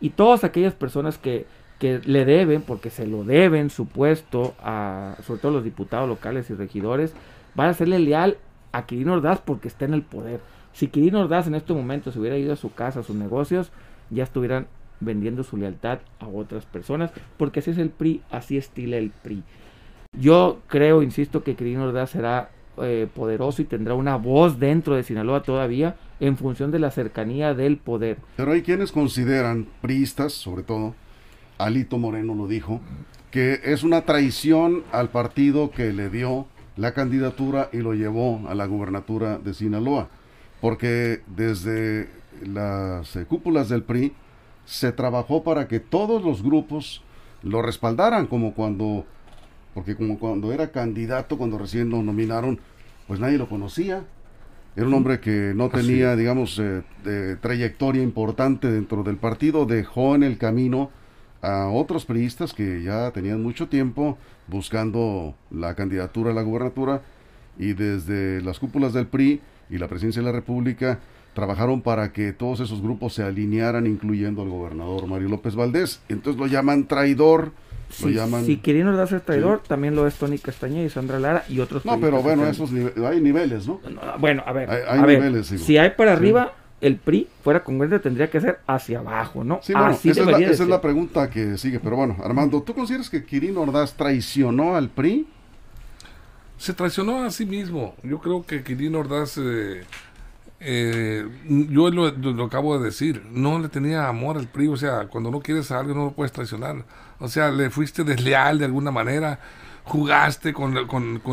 y 0.00 0.10
todas 0.10 0.42
aquellas 0.42 0.74
personas 0.74 1.16
que, 1.16 1.46
que 1.78 2.00
le 2.04 2.24
deben, 2.24 2.62
porque 2.62 2.90
se 2.90 3.06
lo 3.06 3.22
deben 3.22 3.70
su 3.70 3.86
puesto, 3.86 4.56
a, 4.60 5.14
sobre 5.22 5.40
todo 5.40 5.52
los 5.52 5.62
diputados 5.62 6.08
locales 6.08 6.50
y 6.50 6.54
regidores, 6.54 7.14
van 7.54 7.68
a 7.68 7.74
serle 7.74 8.00
leal 8.00 8.36
a 8.72 8.84
Quirino 8.84 9.12
Ordaz 9.12 9.40
porque 9.40 9.68
está 9.68 9.84
en 9.84 9.94
el 9.94 10.02
poder. 10.02 10.40
Si 10.72 10.88
Quirino 10.88 11.20
Ordaz 11.20 11.46
en 11.46 11.54
este 11.54 11.72
momento 11.72 12.10
se 12.10 12.18
hubiera 12.18 12.36
ido 12.36 12.52
a 12.52 12.56
su 12.56 12.74
casa, 12.74 12.98
a 12.98 13.04
sus 13.04 13.14
negocios, 13.14 13.70
ya 14.10 14.24
estuvieran 14.24 14.66
vendiendo 14.98 15.44
su 15.44 15.56
lealtad 15.56 16.00
a 16.18 16.26
otras 16.26 16.66
personas, 16.66 17.12
porque 17.36 17.60
así 17.60 17.70
es 17.70 17.78
el 17.78 17.90
PRI, 17.90 18.22
así 18.32 18.56
estila 18.56 18.96
el 18.96 19.10
PRI. 19.10 19.44
Yo 20.18 20.58
creo, 20.66 21.00
insisto, 21.00 21.44
que 21.44 21.54
Quirino 21.54 21.84
Ordaz 21.84 22.10
será 22.10 22.50
eh, 22.82 23.08
poderoso 23.12 23.62
y 23.62 23.64
tendrá 23.64 23.94
una 23.94 24.16
voz 24.16 24.58
dentro 24.58 24.96
de 24.96 25.02
Sinaloa 25.02 25.42
todavía 25.42 25.96
en 26.20 26.36
función 26.36 26.70
de 26.70 26.78
la 26.78 26.90
cercanía 26.90 27.54
del 27.54 27.76
poder. 27.76 28.18
Pero 28.36 28.52
hay 28.52 28.62
quienes 28.62 28.92
consideran, 28.92 29.66
priistas 29.80 30.32
sobre 30.32 30.62
todo, 30.62 30.94
Alito 31.58 31.98
Moreno 31.98 32.34
lo 32.34 32.46
dijo, 32.46 32.80
que 33.30 33.60
es 33.64 33.82
una 33.82 34.02
traición 34.02 34.84
al 34.92 35.08
partido 35.10 35.70
que 35.70 35.92
le 35.92 36.08
dio 36.08 36.46
la 36.76 36.92
candidatura 36.92 37.68
y 37.72 37.78
lo 37.78 37.94
llevó 37.94 38.42
a 38.48 38.54
la 38.54 38.66
gubernatura 38.66 39.38
de 39.38 39.54
Sinaloa, 39.54 40.08
porque 40.60 41.22
desde 41.26 42.08
las 42.44 43.16
eh, 43.16 43.26
cúpulas 43.26 43.68
del 43.68 43.82
PRI 43.82 44.12
se 44.64 44.92
trabajó 44.92 45.42
para 45.42 45.68
que 45.68 45.80
todos 45.80 46.22
los 46.22 46.42
grupos 46.42 47.02
lo 47.42 47.62
respaldaran, 47.62 48.26
como 48.26 48.54
cuando, 48.54 49.04
porque 49.74 49.96
como 49.96 50.18
cuando 50.18 50.52
era 50.52 50.70
candidato, 50.70 51.36
cuando 51.36 51.58
recién 51.58 51.90
lo 51.90 52.02
nominaron, 52.02 52.60
pues 53.06 53.20
nadie 53.20 53.38
lo 53.38 53.48
conocía. 53.48 54.04
Era 54.76 54.86
un 54.86 54.94
hombre 54.94 55.20
que 55.20 55.52
no 55.54 55.68
tenía, 55.68 56.16
digamos, 56.16 56.58
eh, 56.58 56.82
de 57.04 57.36
trayectoria 57.36 58.02
importante 58.02 58.70
dentro 58.70 59.02
del 59.02 59.16
partido, 59.16 59.66
dejó 59.66 60.14
en 60.14 60.22
el 60.22 60.38
camino 60.38 60.90
a 61.42 61.68
otros 61.68 62.06
priistas 62.06 62.54
que 62.54 62.82
ya 62.82 63.10
tenían 63.10 63.42
mucho 63.42 63.68
tiempo 63.68 64.16
buscando 64.48 65.34
la 65.50 65.74
candidatura 65.74 66.30
a 66.30 66.34
la 66.34 66.42
gubernatura 66.42 67.02
y 67.58 67.74
desde 67.74 68.40
las 68.40 68.58
cúpulas 68.58 68.92
del 68.92 69.06
PRI 69.06 69.40
y 69.70 69.78
la 69.78 69.88
presidencia 69.88 70.22
de 70.22 70.26
la 70.26 70.32
República 70.32 71.00
trabajaron 71.34 71.82
para 71.82 72.12
que 72.12 72.32
todos 72.32 72.60
esos 72.60 72.80
grupos 72.80 73.14
se 73.14 73.22
alinearan, 73.22 73.86
incluyendo 73.86 74.42
al 74.42 74.48
gobernador 74.48 75.06
Mario 75.06 75.28
López 75.28 75.54
Valdés. 75.54 76.00
Entonces 76.08 76.40
lo 76.40 76.46
llaman 76.46 76.86
traidor. 76.86 77.52
lo 78.02 78.08
llaman... 78.08 78.44
Si 78.44 78.56
Quirino 78.58 78.98
a 78.98 79.06
ser 79.06 79.20
traidor, 79.20 79.62
también 79.66 79.94
lo 79.94 80.06
es 80.06 80.14
Tony 80.14 80.38
Castañeda 80.38 80.84
y 80.84 80.90
Sandra 80.90 81.18
Lara 81.18 81.44
y 81.48 81.60
otros. 81.60 81.84
No, 81.84 82.00
pero 82.00 82.22
bueno, 82.22 82.46
esos 82.46 82.70
hay 82.72 83.20
niveles, 83.20 83.66
¿no? 83.66 83.80
Bueno, 84.18 84.42
a 84.46 84.52
ver. 84.52 84.70
Hay, 84.70 85.00
niveles, 85.00 85.48
Si 85.48 85.76
hay 85.76 85.90
para 85.90 86.12
arriba, 86.12 86.52
el 86.80 86.96
PRI 86.96 87.28
fuera 87.42 87.64
congruente 87.64 87.98
tendría 87.98 88.28
que 88.30 88.40
ser 88.40 88.60
hacia 88.66 88.98
abajo, 88.98 89.42
¿no? 89.42 89.60
Sí, 89.62 89.72
bueno, 89.72 89.90
esa, 89.90 90.10
es 90.10 90.16
la, 90.18 90.38
esa 90.38 90.62
es 90.62 90.68
la, 90.68 90.80
pregunta 90.80 91.30
que 91.30 91.56
sigue. 91.56 91.80
Pero 91.80 91.96
bueno, 91.96 92.16
Armando, 92.22 92.62
¿tú 92.62 92.74
consideras 92.74 93.08
que 93.08 93.24
Quirino 93.24 93.62
Ordaz 93.62 93.94
traicionó 93.94 94.76
al 94.76 94.90
PRI? 94.90 95.26
Se 96.58 96.72
traicionó 96.74 97.24
a 97.24 97.30
sí 97.30 97.46
mismo. 97.46 97.94
Yo 98.02 98.18
creo 98.18 98.44
que 98.44 98.62
Quirino 98.62 99.00
Ordaz 99.00 99.38
eh, 99.38 99.82
eh, 100.66 101.28
yo 101.46 101.90
lo, 101.90 102.44
acabo 102.44 102.78
de 102.78 102.86
decir, 102.86 103.22
no 103.30 103.58
le 103.58 103.68
tenía 103.68 104.08
amor 104.08 104.38
al 104.38 104.48
PRI, 104.48 104.68
o 104.68 104.76
sea, 104.78 105.08
cuando 105.08 105.30
no 105.30 105.40
quieres 105.40 105.70
a 105.70 105.78
alguien 105.78 105.98
no 105.98 106.06
lo 106.06 106.12
puedes 106.12 106.32
traicionar, 106.32 106.84
o 107.18 107.28
sea, 107.28 107.50
le 107.50 107.68
fuiste 107.68 108.02
desleal 108.02 108.58
de 108.58 108.64
alguna 108.64 108.90
manera, 108.90 109.40
jugaste 109.84 110.54
con, 110.54 110.74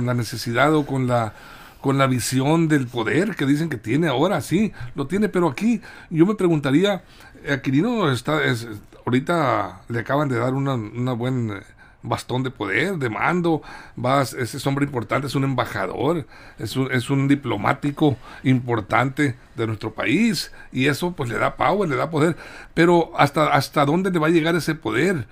la 0.06 0.14
necesidad 0.14 0.76
o 0.76 0.86
con 0.86 1.08
la 1.08 1.34
con 1.80 1.98
la 1.98 2.06
visión 2.06 2.68
del 2.68 2.86
poder 2.86 3.36
que 3.36 3.48
dicen 3.48 3.68
que 3.68 3.78
tiene 3.78 4.08
ahora, 4.08 4.42
sí, 4.42 4.72
lo 4.94 5.08
tiene, 5.08 5.30
pero 5.30 5.48
aquí 5.48 5.82
yo 6.12 6.28
me 6.28 6.36
preguntaría, 6.36 7.04
Aquilino 7.50 8.12
está, 8.12 8.44
es, 8.44 8.68
ahorita 9.04 9.82
le 9.88 10.00
acaban 10.00 10.30
de 10.30 10.38
dar 10.38 10.54
una, 10.54 10.76
una 10.76 11.14
buena 11.14 11.64
bastón 12.04 12.44
de 12.44 12.52
poder, 12.52 12.98
de 12.98 13.10
mando, 13.10 13.62
vas, 13.96 14.34
ese 14.34 14.68
hombre 14.68 14.86
importante, 14.86 15.28
es 15.28 15.36
un 15.36 15.44
embajador, 15.44 16.26
es 16.58 16.76
un, 16.76 16.92
es 16.92 17.10
un 17.10 17.28
diplomático 17.28 18.18
importante 18.44 19.38
de 19.56 19.68
nuestro 19.68 19.94
país. 19.94 20.52
Y 20.72 20.88
eso 20.88 21.14
pues 21.14 21.30
le 21.30 21.38
da 21.38 21.56
power, 21.56 21.90
le 21.90 21.96
da 21.96 22.10
poder, 22.10 22.36
pero 22.74 23.12
hasta, 23.18 23.54
hasta 23.54 23.86
dónde 23.86 24.12
le 24.12 24.20
va 24.20 24.28
a 24.28 24.32
llegar 24.32 24.56
ese 24.56 24.76
poder, 24.76 25.28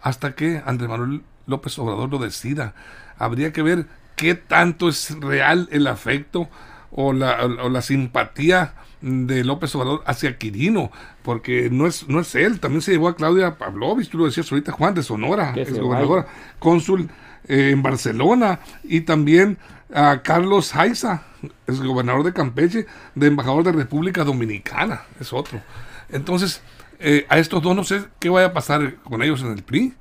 hasta 0.00 0.34
que 0.34 0.62
Andrés 0.64 0.90
Manuel 0.90 1.22
López 1.46 1.78
Obrador 1.78 2.10
lo 2.10 2.18
decida. 2.18 2.74
Habría 3.18 3.52
que 3.52 3.62
ver 3.62 3.86
qué 4.16 4.34
tanto 4.34 4.88
es 4.88 5.18
real 5.20 5.68
el 5.72 5.86
afecto 5.86 6.48
o 6.90 7.12
la, 7.12 7.44
o 7.44 7.68
la 7.68 7.82
simpatía 7.82 8.74
de 9.02 9.44
López 9.44 9.74
Obrador 9.74 10.02
hacia 10.06 10.38
Quirino, 10.38 10.90
porque 11.22 11.68
no 11.70 11.86
es, 11.86 12.08
no 12.08 12.20
es 12.20 12.34
él, 12.34 12.60
también 12.60 12.82
se 12.82 12.92
llevó 12.92 13.08
a 13.08 13.16
Claudia 13.16 13.58
Pavlovich, 13.58 14.08
tú 14.08 14.18
lo 14.18 14.26
decías 14.26 14.50
ahorita, 14.50 14.72
Juan 14.72 14.94
de 14.94 15.02
Sonora, 15.02 15.52
es 15.56 15.78
gobernadora, 15.78 16.26
cónsul 16.58 17.10
eh, 17.48 17.70
en 17.72 17.82
Barcelona, 17.82 18.60
y 18.84 19.00
también 19.02 19.58
a 19.92 20.22
Carlos 20.22 20.74
Haiza, 20.74 21.24
es 21.66 21.80
gobernador 21.80 22.22
de 22.22 22.32
Campeche, 22.32 22.86
de 23.14 23.26
embajador 23.26 23.64
de 23.64 23.72
República 23.72 24.24
Dominicana, 24.24 25.02
es 25.20 25.32
otro. 25.32 25.60
Entonces, 26.08 26.62
eh, 27.00 27.26
a 27.28 27.38
estos 27.38 27.60
dos 27.62 27.74
no 27.74 27.82
sé 27.82 28.04
qué 28.20 28.28
vaya 28.28 28.48
a 28.48 28.52
pasar 28.52 28.94
con 29.02 29.22
ellos 29.22 29.42
en 29.42 29.52
el 29.52 29.64
PRI, 29.64 29.94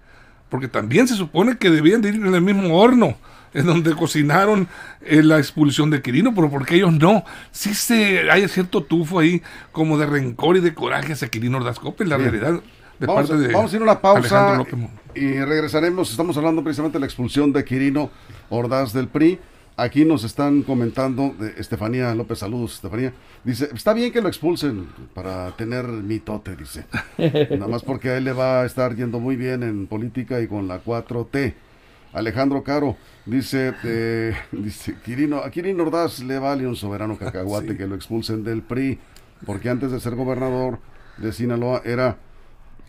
porque 0.49 0.67
también 0.67 1.07
se 1.07 1.15
supone 1.15 1.57
que 1.57 1.71
debían 1.71 2.01
de 2.01 2.09
ir 2.09 2.15
en 2.15 2.35
el 2.35 2.41
mismo 2.41 2.77
horno 2.79 3.17
en 3.53 3.65
donde 3.65 3.95
cocinaron 3.95 4.67
eh, 5.01 5.23
la 5.23 5.37
expulsión 5.37 5.89
de 5.89 6.01
Quirino, 6.01 6.33
pero 6.33 6.49
porque 6.49 6.75
ellos 6.75 6.93
no. 6.93 7.23
Sí 7.51 7.73
se, 7.73 8.29
hay 8.31 8.47
cierto 8.47 8.83
tufo 8.83 9.19
ahí 9.19 9.41
como 9.71 9.97
de 9.97 10.05
rencor 10.05 10.57
y 10.57 10.61
de 10.61 10.73
coraje 10.73 11.13
hacia 11.13 11.27
Quirino 11.27 11.57
Ordaz 11.57 11.77
la 11.99 12.17
realidad. 12.17 12.61
De 12.99 13.07
vamos, 13.07 13.29
parte 13.29 13.41
de 13.41 13.53
vamos 13.53 13.73
a 13.73 13.75
ir 13.75 13.81
a 13.81 13.85
una 13.85 14.01
pausa 14.01 14.63
y 15.15 15.39
regresaremos. 15.39 16.11
Estamos 16.11 16.37
hablando 16.37 16.63
precisamente 16.63 16.97
de 16.97 17.01
la 17.01 17.05
expulsión 17.07 17.51
de 17.51 17.65
Quirino 17.65 18.09
Ordaz 18.49 18.93
del 18.93 19.07
PRI. 19.07 19.39
Aquí 19.77 20.05
nos 20.05 20.23
están 20.23 20.61
comentando 20.61 21.33
de 21.39 21.53
Estefanía 21.57 22.13
López, 22.13 22.39
saludos 22.39 22.75
Estefanía. 22.75 23.13
Dice, 23.43 23.69
está 23.73 23.93
bien 23.93 24.11
que 24.11 24.21
lo 24.21 24.27
expulsen 24.27 24.87
para 25.13 25.55
tener 25.55 25.85
mitote, 25.87 26.55
dice. 26.55 26.85
Nada 27.17 27.67
más 27.67 27.81
porque 27.81 28.09
a 28.09 28.17
él 28.17 28.25
le 28.25 28.33
va 28.33 28.61
a 28.61 28.65
estar 28.65 28.95
yendo 28.95 29.19
muy 29.19 29.35
bien 29.35 29.63
en 29.63 29.87
política 29.87 30.39
y 30.41 30.47
con 30.47 30.67
la 30.67 30.83
4T. 30.83 31.53
Alejandro 32.13 32.63
Caro 32.63 32.97
dice, 33.25 33.73
eh, 33.83 34.35
dice 34.51 34.95
Quirino, 35.03 35.37
a 35.37 35.49
Quirino 35.51 35.83
Ordaz 35.83 36.19
le 36.19 36.39
vale 36.39 36.67
un 36.67 36.75
soberano 36.75 37.17
cacahuate 37.17 37.77
que 37.77 37.87
lo 37.87 37.95
expulsen 37.95 38.43
del 38.43 38.61
PRI, 38.61 38.99
porque 39.45 39.69
antes 39.69 39.91
de 39.91 39.99
ser 39.99 40.15
gobernador 40.15 40.79
de 41.17 41.31
Sinaloa 41.31 41.81
era 41.85 42.17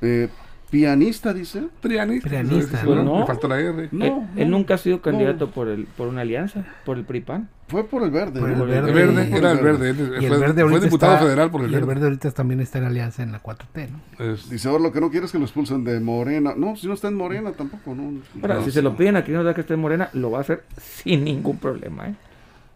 eh, 0.00 0.28
pianista, 0.72 1.34
dice. 1.34 1.68
Pianista. 1.82 2.30
Pianista. 2.30 2.82
no. 2.82 3.26
falta 3.26 3.46
la 3.46 3.60
R. 3.60 3.90
No, 3.92 4.28
él, 4.34 4.50
nunca 4.50 4.74
ha 4.74 4.78
sido 4.78 5.02
candidato 5.02 5.50
por 5.50 5.68
el 5.68 5.84
por 5.84 6.08
una 6.08 6.22
alianza, 6.22 6.64
por 6.86 6.96
el 6.96 7.04
PRI-PAN. 7.04 7.50
Fue 7.68 7.84
por 7.84 8.02
el 8.02 8.10
verde. 8.10 8.40
Por 8.40 8.50
el, 8.50 8.56
verde, 8.56 8.78
el 8.78 8.94
verde, 8.94 9.36
era 9.36 9.52
el 9.52 9.58
verde. 9.58 10.68
fue, 10.68 10.80
diputado 10.80 11.18
federal 11.18 11.50
por 11.50 11.60
el 11.60 11.68
y 11.68 11.74
verde. 11.74 11.82
el 11.82 11.88
verde 11.88 12.04
ahorita 12.06 12.30
también 12.30 12.60
está 12.60 12.78
en 12.78 12.84
alianza 12.84 13.22
en 13.22 13.32
la 13.32 13.42
4T, 13.42 13.88
¿no? 13.90 14.36
Dice, 14.50 14.68
ahora 14.68 14.82
lo 14.82 14.92
que 14.92 15.00
no 15.00 15.10
quiere 15.10 15.26
es 15.26 15.32
que 15.32 15.38
lo 15.38 15.44
expulsen 15.44 15.84
de 15.84 16.00
Morena. 16.00 16.54
No, 16.56 16.74
si 16.74 16.86
no 16.86 16.94
está 16.94 17.08
en 17.08 17.16
Morena 17.16 17.52
tampoco, 17.52 17.94
¿no? 17.94 18.22
Ahora, 18.40 18.62
si 18.64 18.70
se 18.70 18.80
lo 18.80 18.96
piden 18.96 19.16
a 19.16 19.24
quien 19.24 19.36
no 19.36 19.44
da 19.44 19.52
que 19.52 19.60
esté 19.60 19.74
en 19.74 19.80
Morena, 19.80 20.08
lo 20.14 20.30
va 20.30 20.38
a 20.38 20.40
hacer 20.40 20.64
sin 20.78 21.24
ningún 21.24 21.58
problema, 21.58 22.08
¿eh? 22.08 22.14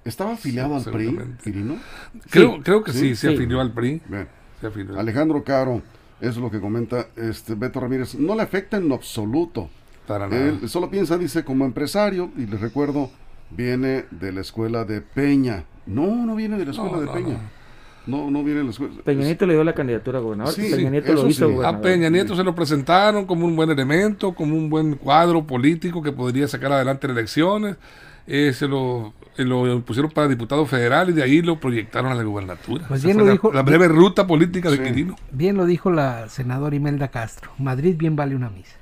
¿Estaba 0.05 0.35
afiliado 0.35 0.76
al 0.76 0.85
PRI, 0.85 1.19
Quirino? 1.43 1.76
Creo, 2.31 2.62
creo 2.62 2.85
que 2.85 2.93
sí, 2.93 3.17
se 3.17 3.35
afilió 3.35 3.61
al 3.61 3.73
PRI. 3.73 4.03
Alejandro 4.97 5.43
Caro, 5.43 5.83
eso 6.21 6.31
es 6.31 6.37
lo 6.37 6.51
que 6.51 6.61
comenta 6.61 7.09
este 7.17 7.55
Beto 7.55 7.81
Ramírez. 7.81 8.15
No 8.15 8.35
le 8.35 8.43
afecta 8.43 8.77
en 8.77 8.91
absoluto. 8.93 9.69
Para 10.07 10.29
nada. 10.29 10.43
Él 10.43 10.69
solo 10.69 10.89
piensa, 10.89 11.19
dice, 11.19 11.45
como 11.45 11.65
empresario, 11.65 12.31
y 12.37 12.47
les 12.47 12.61
recuerdo, 12.61 13.11
viene 13.51 14.05
de 14.11 14.33
la 14.33 14.41
escuela 14.41 14.85
de 14.85 15.01
Peña. 15.01 15.65
No, 15.87 16.25
no 16.27 16.35
viene 16.35 16.57
de 16.59 16.65
la 16.65 16.71
escuela 16.71 16.99
de 17.01 17.07
Peña. 17.09 17.39
No. 18.07 18.31
no, 18.31 18.45
viene 18.45 18.61
de 18.61 18.65
la 18.65 18.71
escuela. 18.71 18.95
Peña 19.05 19.25
Nieto 19.25 19.47
le 19.47 19.55
dio 19.55 19.65
la 19.65 19.75
candidatura 19.75 20.19
a 20.19 20.23
gobernador. 20.23 20.55
Peña 20.55 20.91
Nieto 20.91 21.13
lo 21.13 21.27
hizo 21.27 21.67
A 21.67 21.81
Peña 21.81 22.09
Nieto 22.09 22.37
se 22.37 22.45
lo 22.45 22.55
presentaron 22.55 23.27
como 23.27 23.47
un 23.47 23.57
buen 23.57 23.69
elemento, 23.71 24.33
como 24.33 24.57
un 24.57 24.71
buen 24.71 24.95
cuadro 24.95 25.45
político 25.45 26.03
que 26.03 26.13
podría 26.13 26.47
sacar 26.47 26.73
adelante 26.73 27.09
las 27.09 27.17
elecciones. 27.17 27.77
Eh, 28.29 28.53
se 28.53 28.69
lo, 28.69 29.13
lo 29.45 29.81
pusieron 29.83 30.11
para 30.11 30.28
diputado 30.28 30.66
federal 30.66 31.11
y 31.11 31.12
de 31.12 31.23
ahí 31.23 31.43
lo 31.43 31.61
proyectaron 31.61 32.11
a 32.11 32.14
la 32.14 32.23
gubernatura. 32.23 32.87
Pues 32.88 33.05
bien 33.05 33.19
lo 33.19 33.26
dijo, 33.26 33.52
la, 33.52 33.62
breve 33.62 33.88
ruta 33.88 34.26
política 34.26 34.71
de 34.71 34.83
Quirino. 34.83 35.16
Bien 35.31 35.57
lo 35.57 35.66
dijo 35.66 35.90
la 35.90 36.28
senadora 36.28 36.75
Imelda 36.76 37.09
Castro. 37.09 37.50
Madrid 37.59 37.97
bien 37.97 38.16
vale 38.16 38.35
una 38.35 38.50
misa. 38.50 38.76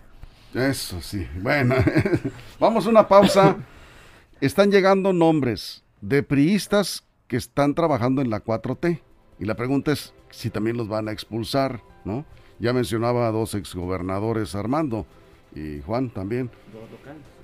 Eso 0.55 1.01
sí. 1.01 1.27
Bueno, 1.41 1.75
vamos 2.61 2.87
a 2.87 2.91
una 2.91 3.09
pausa. 3.09 3.57
Están 4.41 4.71
llegando 4.71 5.13
nombres 5.13 5.83
de 6.01 6.23
priistas 6.23 7.05
que 7.29 7.37
están 7.37 7.75
trabajando 7.75 8.21
en 8.21 8.31
la 8.31 8.45
4T. 8.45 9.01
Y 9.39 9.45
la 9.47 9.55
pregunta 9.55 9.93
es 9.93 10.13
si 10.31 10.51
también 10.51 10.77
los 10.77 10.89
van 10.89 11.09
a 11.09 11.13
expulsar, 11.13 11.81
¿no? 12.05 12.25
Ya 12.59 12.73
mencionaba 12.73 13.27
a 13.27 13.31
dos 13.31 13.55
exgobernadores, 13.55 14.55
Armando 14.55 15.07
y 15.55 15.81
Juan 15.83 16.11
también. 16.11 16.51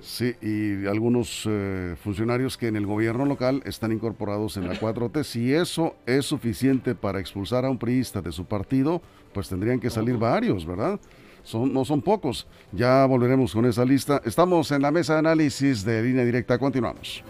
Sí, 0.01 0.33
y 0.41 0.87
algunos 0.87 1.47
eh, 1.47 1.95
funcionarios 2.03 2.57
que 2.57 2.67
en 2.67 2.75
el 2.75 2.85
gobierno 2.85 3.25
local 3.25 3.61
están 3.65 3.91
incorporados 3.91 4.57
en 4.57 4.67
la 4.67 4.73
4T. 4.73 5.23
Si 5.23 5.53
eso 5.53 5.95
es 6.05 6.25
suficiente 6.25 6.95
para 6.95 7.19
expulsar 7.19 7.65
a 7.65 7.69
un 7.69 7.77
priista 7.77 8.21
de 8.21 8.31
su 8.31 8.45
partido, 8.45 9.01
pues 9.33 9.47
tendrían 9.47 9.79
que 9.79 9.89
salir 9.89 10.17
varios, 10.17 10.65
¿verdad? 10.65 10.99
Son, 11.43 11.71
no 11.71 11.85
son 11.85 12.01
pocos. 12.01 12.47
Ya 12.71 13.05
volveremos 13.05 13.53
con 13.53 13.65
esa 13.65 13.85
lista. 13.85 14.21
Estamos 14.25 14.71
en 14.71 14.81
la 14.81 14.91
mesa 14.91 15.13
de 15.13 15.19
análisis 15.19 15.85
de 15.85 16.01
línea 16.01 16.25
directa. 16.25 16.57
Continuamos. 16.57 17.23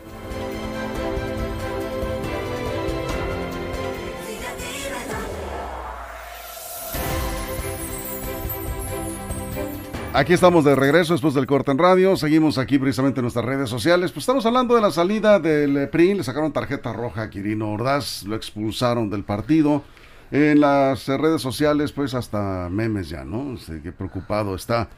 Aquí 10.13 10.34
estamos 10.34 10.65
de 10.65 10.75
regreso 10.75 11.13
después 11.13 11.34
del 11.34 11.48
corte 11.48 11.72
en 11.72 11.77
radio. 11.77 12.18
Seguimos 12.18 12.58
aquí 12.58 12.77
precisamente 12.77 13.22
en 13.22 13.24
nuestras 13.24 13.46
redes 13.46 13.70
sociales. 13.70 14.12
Pues 14.12 14.24
estamos 14.24 14.46
hablando 14.46 14.75
de 14.75 14.82
la 14.82 14.91
salida 14.91 15.39
del 15.39 15.88
PRI. 15.88 16.15
Le 16.15 16.24
sacaron 16.24 16.51
tarjeta 16.51 16.91
roja 16.91 17.24
a 17.24 17.30
Quirino 17.30 17.72
Ordaz. 17.72 18.24
Lo 18.24 18.36
expulsaron 18.36 19.10
del 19.10 19.24
partido. 19.24 19.84
En 20.30 20.60
las 20.60 21.08
redes 21.08 21.41
sociales, 21.41 21.94
pues 21.94 22.13
hasta 22.13 22.68
memes 22.70 23.08
ya, 23.08 23.24
¿no? 23.24 23.58
Sé 23.58 23.82
qué 23.82 23.94
preocupado 23.94 24.53
está 24.53 24.89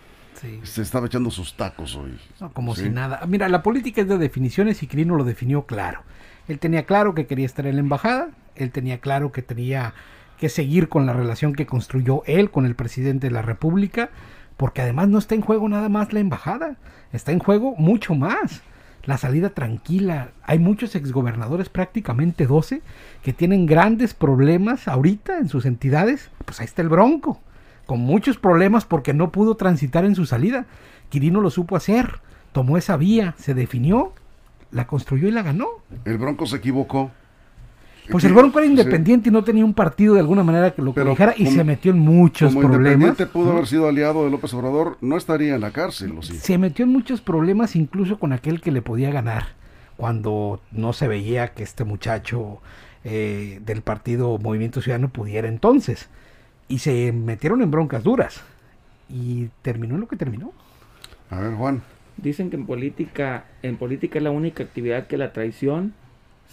Se 0.63 0.81
estaba 0.81 1.05
echando 1.05 1.29
sus 1.29 1.55
tacos 1.55 1.95
hoy. 1.95 2.19
como 2.53 2.75
si 2.75 2.89
nada. 2.89 3.21
Mira, 3.27 3.47
la 3.49 3.61
política 3.61 4.01
es 4.01 4.07
de 4.07 4.17
definiciones 4.17 4.81
y 4.81 4.87
Quirino 4.87 5.15
lo 5.15 5.23
definió 5.23 5.67
claro. 5.67 6.01
Él 6.47 6.57
tenía 6.57 6.85
claro 6.85 7.13
que 7.13 7.27
quería 7.27 7.45
estar 7.45 7.67
en 7.67 7.75
la 7.75 7.81
embajada, 7.81 8.29
él 8.55 8.71
tenía 8.71 8.99
claro 8.99 9.31
que 9.31 9.43
tenía 9.43 9.93
que 10.39 10.49
seguir 10.49 10.89
con 10.89 11.05
la 11.05 11.13
relación 11.13 11.53
que 11.53 11.65
construyó 11.65 12.23
él 12.25 12.49
con 12.51 12.65
el 12.65 12.75
presidente 12.75 13.27
de 13.27 13.31
la 13.31 13.41
República, 13.43 14.09
porque 14.57 14.81
además 14.81 15.09
no 15.09 15.17
está 15.17 15.35
en 15.35 15.41
juego 15.41 15.67
nada 15.69 15.89
más 15.89 16.13
la 16.13 16.19
embajada, 16.19 16.77
está 17.11 17.31
en 17.31 17.39
juego 17.39 17.75
mucho 17.77 18.15
más. 18.15 18.61
La 19.05 19.17
salida 19.17 19.49
tranquila. 19.49 20.29
Hay 20.43 20.59
muchos 20.59 20.95
exgobernadores, 20.95 21.67
prácticamente 21.67 22.47
12, 22.47 22.81
que 23.21 23.33
tienen 23.33 23.65
grandes 23.65 24.13
problemas 24.13 24.87
ahorita 24.87 25.39
en 25.39 25.49
sus 25.49 25.65
entidades. 25.65 26.29
Pues 26.45 26.61
ahí 26.61 26.65
está 26.65 26.81
el 26.81 26.89
Bronco, 26.89 27.41
con 27.85 27.99
muchos 27.99 28.37
problemas 28.37 28.85
porque 28.85 29.13
no 29.13 29.31
pudo 29.31 29.55
transitar 29.55 30.05
en 30.05 30.15
su 30.15 30.25
salida. 30.25 30.65
Quirino 31.09 31.41
lo 31.41 31.49
supo 31.49 31.75
hacer, 31.75 32.21
tomó 32.53 32.77
esa 32.77 32.95
vía, 32.95 33.35
se 33.37 33.53
definió, 33.53 34.13
la 34.71 34.87
construyó 34.87 35.27
y 35.27 35.31
la 35.31 35.43
ganó. 35.43 35.67
El 36.05 36.17
Bronco 36.17 36.45
se 36.45 36.55
equivocó. 36.55 37.11
Pues 38.09 38.23
el 38.25 38.33
Bronco 38.33 38.59
era 38.59 38.67
independiente 38.67 39.29
y 39.29 39.31
no 39.31 39.43
tenía 39.43 39.63
un 39.63 39.73
partido 39.73 40.15
de 40.15 40.19
alguna 40.19 40.43
manera 40.43 40.71
que 40.71 40.81
lo 40.81 40.93
cobijara 40.93 41.33
y 41.37 41.47
se 41.47 41.63
metió 41.63 41.91
en 41.91 41.99
muchos 41.99 42.53
como 42.53 42.67
problemas. 42.67 42.93
Independiente 42.93 43.25
pudo 43.27 43.51
haber 43.53 43.67
sido 43.67 43.87
aliado 43.87 44.25
de 44.25 44.31
López 44.31 44.53
Obrador, 44.53 44.97
no 45.01 45.17
estaría 45.17 45.55
en 45.55 45.61
la 45.61 45.71
cárcel, 45.71 46.13
Se 46.21 46.57
metió 46.57 46.83
en 46.83 46.91
muchos 46.91 47.21
problemas 47.21 47.75
incluso 47.75 48.19
con 48.19 48.33
aquel 48.33 48.61
que 48.61 48.71
le 48.71 48.81
podía 48.81 49.11
ganar, 49.11 49.47
cuando 49.95 50.59
no 50.71 50.91
se 50.93 51.07
veía 51.07 51.53
que 51.53 51.63
este 51.63 51.85
muchacho 51.85 52.59
eh, 53.05 53.59
del 53.65 53.81
partido 53.81 54.37
Movimiento 54.37 54.81
Ciudadano 54.81 55.09
pudiera 55.09 55.47
entonces. 55.47 56.09
Y 56.67 56.79
se 56.79 57.11
metieron 57.11 57.61
en 57.61 57.71
broncas 57.71 58.03
duras. 58.03 58.41
Y 59.09 59.49
terminó 59.61 59.97
lo 59.97 60.07
que 60.07 60.15
terminó. 60.15 60.53
A 61.29 61.39
ver, 61.39 61.53
Juan. 61.53 61.83
Dicen 62.17 62.49
que 62.49 62.55
en 62.55 62.65
política, 62.65 63.45
en 63.61 63.77
política 63.77 64.19
es 64.19 64.23
la 64.23 64.31
única 64.31 64.63
actividad 64.63 65.07
que 65.07 65.17
la 65.17 65.33
traición 65.33 65.93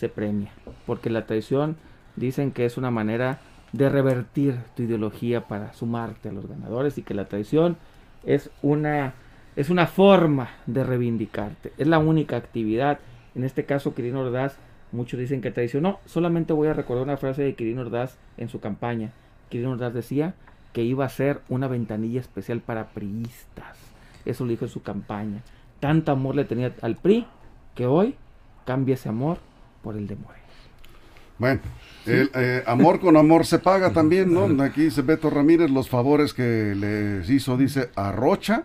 se 0.00 0.08
premia, 0.08 0.50
porque 0.86 1.10
la 1.10 1.26
traición 1.26 1.76
dicen 2.16 2.52
que 2.52 2.64
es 2.64 2.78
una 2.78 2.90
manera 2.90 3.38
de 3.72 3.88
revertir 3.88 4.58
tu 4.74 4.82
ideología 4.82 5.46
para 5.46 5.74
sumarte 5.74 6.30
a 6.30 6.32
los 6.32 6.48
ganadores 6.48 6.98
y 6.98 7.02
que 7.02 7.14
la 7.14 7.26
traición 7.26 7.76
es 8.24 8.50
una 8.62 9.14
es 9.56 9.68
una 9.68 9.86
forma 9.86 10.48
de 10.66 10.84
reivindicarte, 10.84 11.72
es 11.76 11.86
la 11.86 11.98
única 11.98 12.36
actividad. 12.36 13.00
En 13.34 13.44
este 13.44 13.66
caso, 13.66 13.94
Quirino 13.94 14.20
Ordaz, 14.20 14.56
muchos 14.92 15.20
dicen 15.20 15.42
que 15.42 15.50
traicionó. 15.50 15.98
Solamente 16.06 16.52
voy 16.52 16.68
a 16.68 16.72
recordar 16.72 17.04
una 17.04 17.16
frase 17.16 17.42
de 17.42 17.54
Quirino 17.54 17.82
Ordaz 17.82 18.16
en 18.38 18.48
su 18.48 18.60
campaña. 18.60 19.10
Quirino 19.50 19.72
Ordaz 19.72 19.92
decía 19.92 20.34
que 20.72 20.82
iba 20.82 21.04
a 21.04 21.10
ser 21.10 21.40
una 21.48 21.68
ventanilla 21.68 22.20
especial 22.20 22.60
para 22.60 22.90
priistas. 22.90 23.76
Eso 24.24 24.44
lo 24.44 24.50
dijo 24.50 24.64
en 24.64 24.70
su 24.70 24.82
campaña. 24.82 25.42
Tanto 25.80 26.12
amor 26.12 26.36
le 26.36 26.44
tenía 26.44 26.72
al 26.80 26.96
PRI 26.96 27.26
que 27.74 27.86
hoy 27.86 28.14
cambia 28.64 28.94
ese 28.94 29.08
amor 29.08 29.38
por 29.82 29.96
el 29.96 30.06
de 30.06 30.16
Bueno, 31.38 31.60
el 32.06 32.30
eh, 32.34 32.62
amor 32.66 33.00
con 33.00 33.16
amor 33.16 33.46
se 33.46 33.58
paga 33.58 33.92
también, 33.92 34.32
¿no? 34.32 34.62
Aquí 34.62 34.82
dice 34.82 35.02
Beto 35.02 35.30
Ramírez 35.30 35.70
los 35.70 35.88
favores 35.88 36.34
que 36.34 36.74
les 36.76 37.28
hizo, 37.30 37.56
dice, 37.56 37.90
a 37.96 38.12
Rocha 38.12 38.64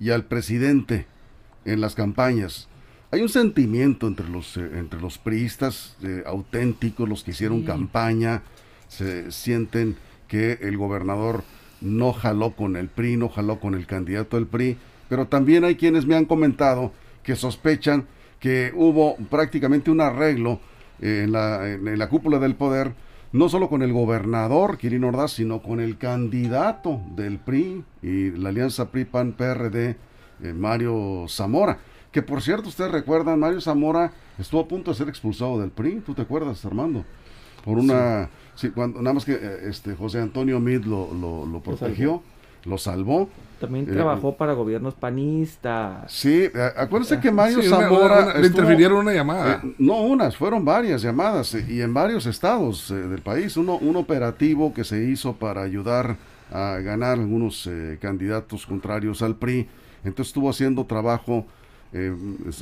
y 0.00 0.10
al 0.10 0.24
presidente 0.24 1.06
en 1.64 1.80
las 1.80 1.94
campañas. 1.94 2.68
Hay 3.10 3.22
un 3.22 3.28
sentimiento 3.28 4.06
entre 4.06 4.28
los, 4.28 4.56
eh, 4.56 4.68
entre 4.74 5.00
los 5.00 5.18
priistas 5.18 5.96
eh, 6.02 6.22
auténticos, 6.26 7.08
los 7.08 7.22
que 7.22 7.30
hicieron 7.30 7.62
campaña, 7.62 8.42
se 8.88 9.30
sienten 9.30 9.96
que 10.28 10.58
el 10.62 10.76
gobernador 10.76 11.44
no 11.80 12.12
jaló 12.12 12.52
con 12.52 12.76
el 12.76 12.88
PRI, 12.88 13.16
no 13.16 13.28
jaló 13.28 13.60
con 13.60 13.74
el 13.74 13.86
candidato 13.86 14.36
del 14.36 14.46
PRI, 14.46 14.76
pero 15.08 15.28
también 15.28 15.64
hay 15.64 15.76
quienes 15.76 16.06
me 16.06 16.16
han 16.16 16.24
comentado 16.24 16.92
que 17.22 17.36
sospechan 17.36 18.06
que 18.40 18.72
hubo 18.74 19.16
prácticamente 19.30 19.90
un 19.90 20.00
arreglo 20.00 20.60
eh, 21.00 21.22
en, 21.24 21.32
la, 21.32 21.68
en, 21.68 21.98
la, 21.98 22.08
cúpula 22.08 22.38
del 22.38 22.54
poder, 22.54 22.94
no 23.32 23.48
solo 23.48 23.68
con 23.68 23.82
el 23.82 23.92
gobernador 23.92 24.78
Quirino 24.78 25.08
Ordaz, 25.08 25.32
sino 25.32 25.62
con 25.62 25.80
el 25.80 25.98
candidato 25.98 27.00
del 27.14 27.38
PRI 27.38 27.84
y 28.02 28.30
la 28.32 28.50
alianza 28.50 28.90
PRI-PAN-PRD, 28.90 29.96
eh, 30.42 30.52
Mario 30.52 31.26
Zamora. 31.28 31.78
Que 32.12 32.22
por 32.22 32.40
cierto, 32.40 32.68
ustedes 32.68 32.90
recuerdan, 32.92 33.38
Mario 33.38 33.60
Zamora 33.60 34.12
estuvo 34.38 34.60
a 34.60 34.68
punto 34.68 34.90
de 34.90 34.96
ser 34.96 35.08
expulsado 35.08 35.60
del 35.60 35.70
PRI, 35.70 36.02
¿tú 36.04 36.14
te 36.14 36.22
acuerdas, 36.22 36.64
Armando? 36.64 37.04
Por 37.64 37.78
una... 37.78 38.30
Sí. 38.54 38.70
cuando, 38.70 39.02
nada 39.02 39.12
más 39.12 39.26
que 39.26 39.34
eh, 39.34 39.68
este, 39.68 39.94
José 39.94 40.20
Antonio 40.20 40.60
Mid 40.60 40.84
lo, 40.84 41.12
lo 41.12 41.60
protegió 41.60 42.22
lo 42.66 42.78
salvó. 42.78 43.28
También 43.60 43.86
trabajó 43.86 44.36
para 44.36 44.52
gobiernos 44.52 44.92
panistas. 44.94 46.12
Sí, 46.12 46.44
eh, 46.44 46.72
acuérdense 46.76 47.18
que 47.20 47.30
Mario 47.30 47.62
Zamora... 47.62 48.38
le 48.38 48.48
interfirieron 48.48 48.98
una 48.98 49.14
llamada. 49.14 49.62
Eh, 49.64 49.74
no 49.78 50.02
unas, 50.02 50.36
fueron 50.36 50.62
varias 50.62 51.00
llamadas 51.00 51.54
eh, 51.54 51.64
y 51.66 51.80
en 51.80 51.94
varios 51.94 52.26
estados 52.26 52.90
del 52.90 53.22
país. 53.22 53.56
Uno, 53.56 53.78
un 53.78 53.96
operativo 53.96 54.74
que 54.74 54.84
se 54.84 55.02
hizo 55.04 55.32
para 55.34 55.62
ayudar 55.62 56.16
a 56.52 56.78
ganar 56.80 57.18
algunos 57.18 57.68
candidatos 58.00 58.66
contrarios 58.66 59.22
al 59.22 59.36
PRI. 59.36 59.66
Entonces 60.04 60.28
estuvo 60.28 60.50
haciendo 60.50 60.84
trabajo 60.84 61.46
eh, 61.92 62.14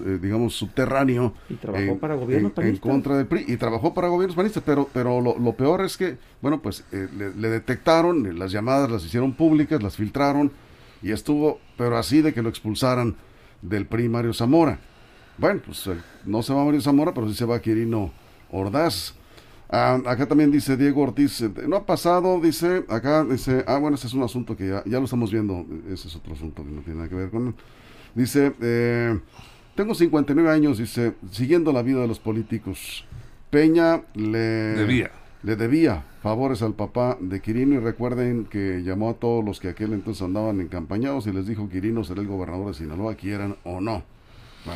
eh, 0.06 0.18
digamos, 0.20 0.54
subterráneo. 0.54 1.34
Y 1.48 1.54
trabajó 1.54 1.98
para 1.98 2.14
gobiernos 2.14 2.52
en, 2.58 2.76
contra 2.76 3.16
del 3.16 3.26
PRI. 3.26 3.44
Y 3.48 3.56
trabajó 3.56 3.94
para 3.94 4.08
gobiernos 4.08 4.36
panistas, 4.36 4.62
pero, 4.64 4.88
pero 4.92 5.20
lo, 5.20 5.52
peor 5.54 5.84
es 5.84 5.96
que, 5.96 6.18
bueno, 6.42 6.60
pues 6.60 6.84
eh, 6.92 7.08
le, 7.16 7.48
detectaron, 7.48 8.38
las 8.38 8.52
llamadas 8.52 8.90
las 8.90 9.04
hicieron 9.04 9.32
públicas, 9.32 9.82
las 9.82 9.96
filtraron, 9.96 10.52
y 11.02 11.10
estuvo, 11.10 11.58
pero 11.76 11.96
así 11.96 12.22
de 12.22 12.32
que 12.32 12.42
lo 12.42 12.48
expulsaran 12.48 13.16
del 13.62 13.86
PRI 13.86 14.08
Mario 14.08 14.34
Zamora. 14.34 14.78
Bueno, 15.38 15.60
pues 15.64 15.88
no 16.24 16.42
se 16.42 16.54
va 16.54 16.64
Mario 16.64 16.80
Zamora, 16.80 17.12
pero 17.12 17.28
sí 17.28 17.34
se 17.34 17.44
va 17.44 17.60
Quirino 17.60 18.12
Ordaz. 18.50 19.14
Ah, 19.70 20.00
acá 20.06 20.26
también 20.26 20.52
dice 20.52 20.76
Diego 20.76 21.02
Ortiz, 21.02 21.42
no 21.66 21.76
ha 21.76 21.86
pasado, 21.86 22.38
dice, 22.40 22.84
acá 22.88 23.24
dice, 23.24 23.64
ah, 23.66 23.78
bueno, 23.78 23.96
ese 23.96 24.06
es 24.06 24.12
un 24.12 24.22
asunto 24.22 24.56
que 24.56 24.68
ya, 24.68 24.84
ya 24.84 24.98
lo 24.98 25.04
estamos 25.04 25.32
viendo, 25.32 25.66
ese 25.88 26.06
es 26.06 26.14
otro 26.14 26.34
asunto 26.34 26.62
que 26.62 26.70
no 26.70 26.82
tiene 26.82 26.98
nada 26.98 27.08
que 27.08 27.16
ver 27.16 27.30
con 27.30 27.54
Dice, 28.14 28.52
eh, 28.60 29.18
tengo 29.74 29.94
59 29.94 30.50
años, 30.50 30.78
dice, 30.78 31.14
siguiendo 31.30 31.72
la 31.72 31.82
vida 31.82 32.00
de 32.00 32.08
los 32.08 32.20
políticos. 32.20 33.04
Peña 33.50 34.02
le 34.14 34.38
debía. 34.38 35.10
le 35.42 35.56
debía 35.56 36.04
favores 36.22 36.62
al 36.62 36.74
papá 36.74 37.18
de 37.20 37.40
Quirino 37.40 37.74
y 37.74 37.78
recuerden 37.78 38.46
que 38.46 38.82
llamó 38.82 39.10
a 39.10 39.14
todos 39.14 39.44
los 39.44 39.60
que 39.60 39.68
aquel 39.68 39.92
entonces 39.92 40.22
andaban 40.22 40.60
encampañados 40.60 41.26
y 41.26 41.32
les 41.32 41.46
dijo 41.46 41.68
Quirino 41.68 42.02
será 42.02 42.20
el 42.20 42.26
gobernador 42.26 42.68
de 42.68 42.74
Sinaloa, 42.74 43.14
quieran 43.14 43.56
o 43.62 43.80
no. 43.80 44.02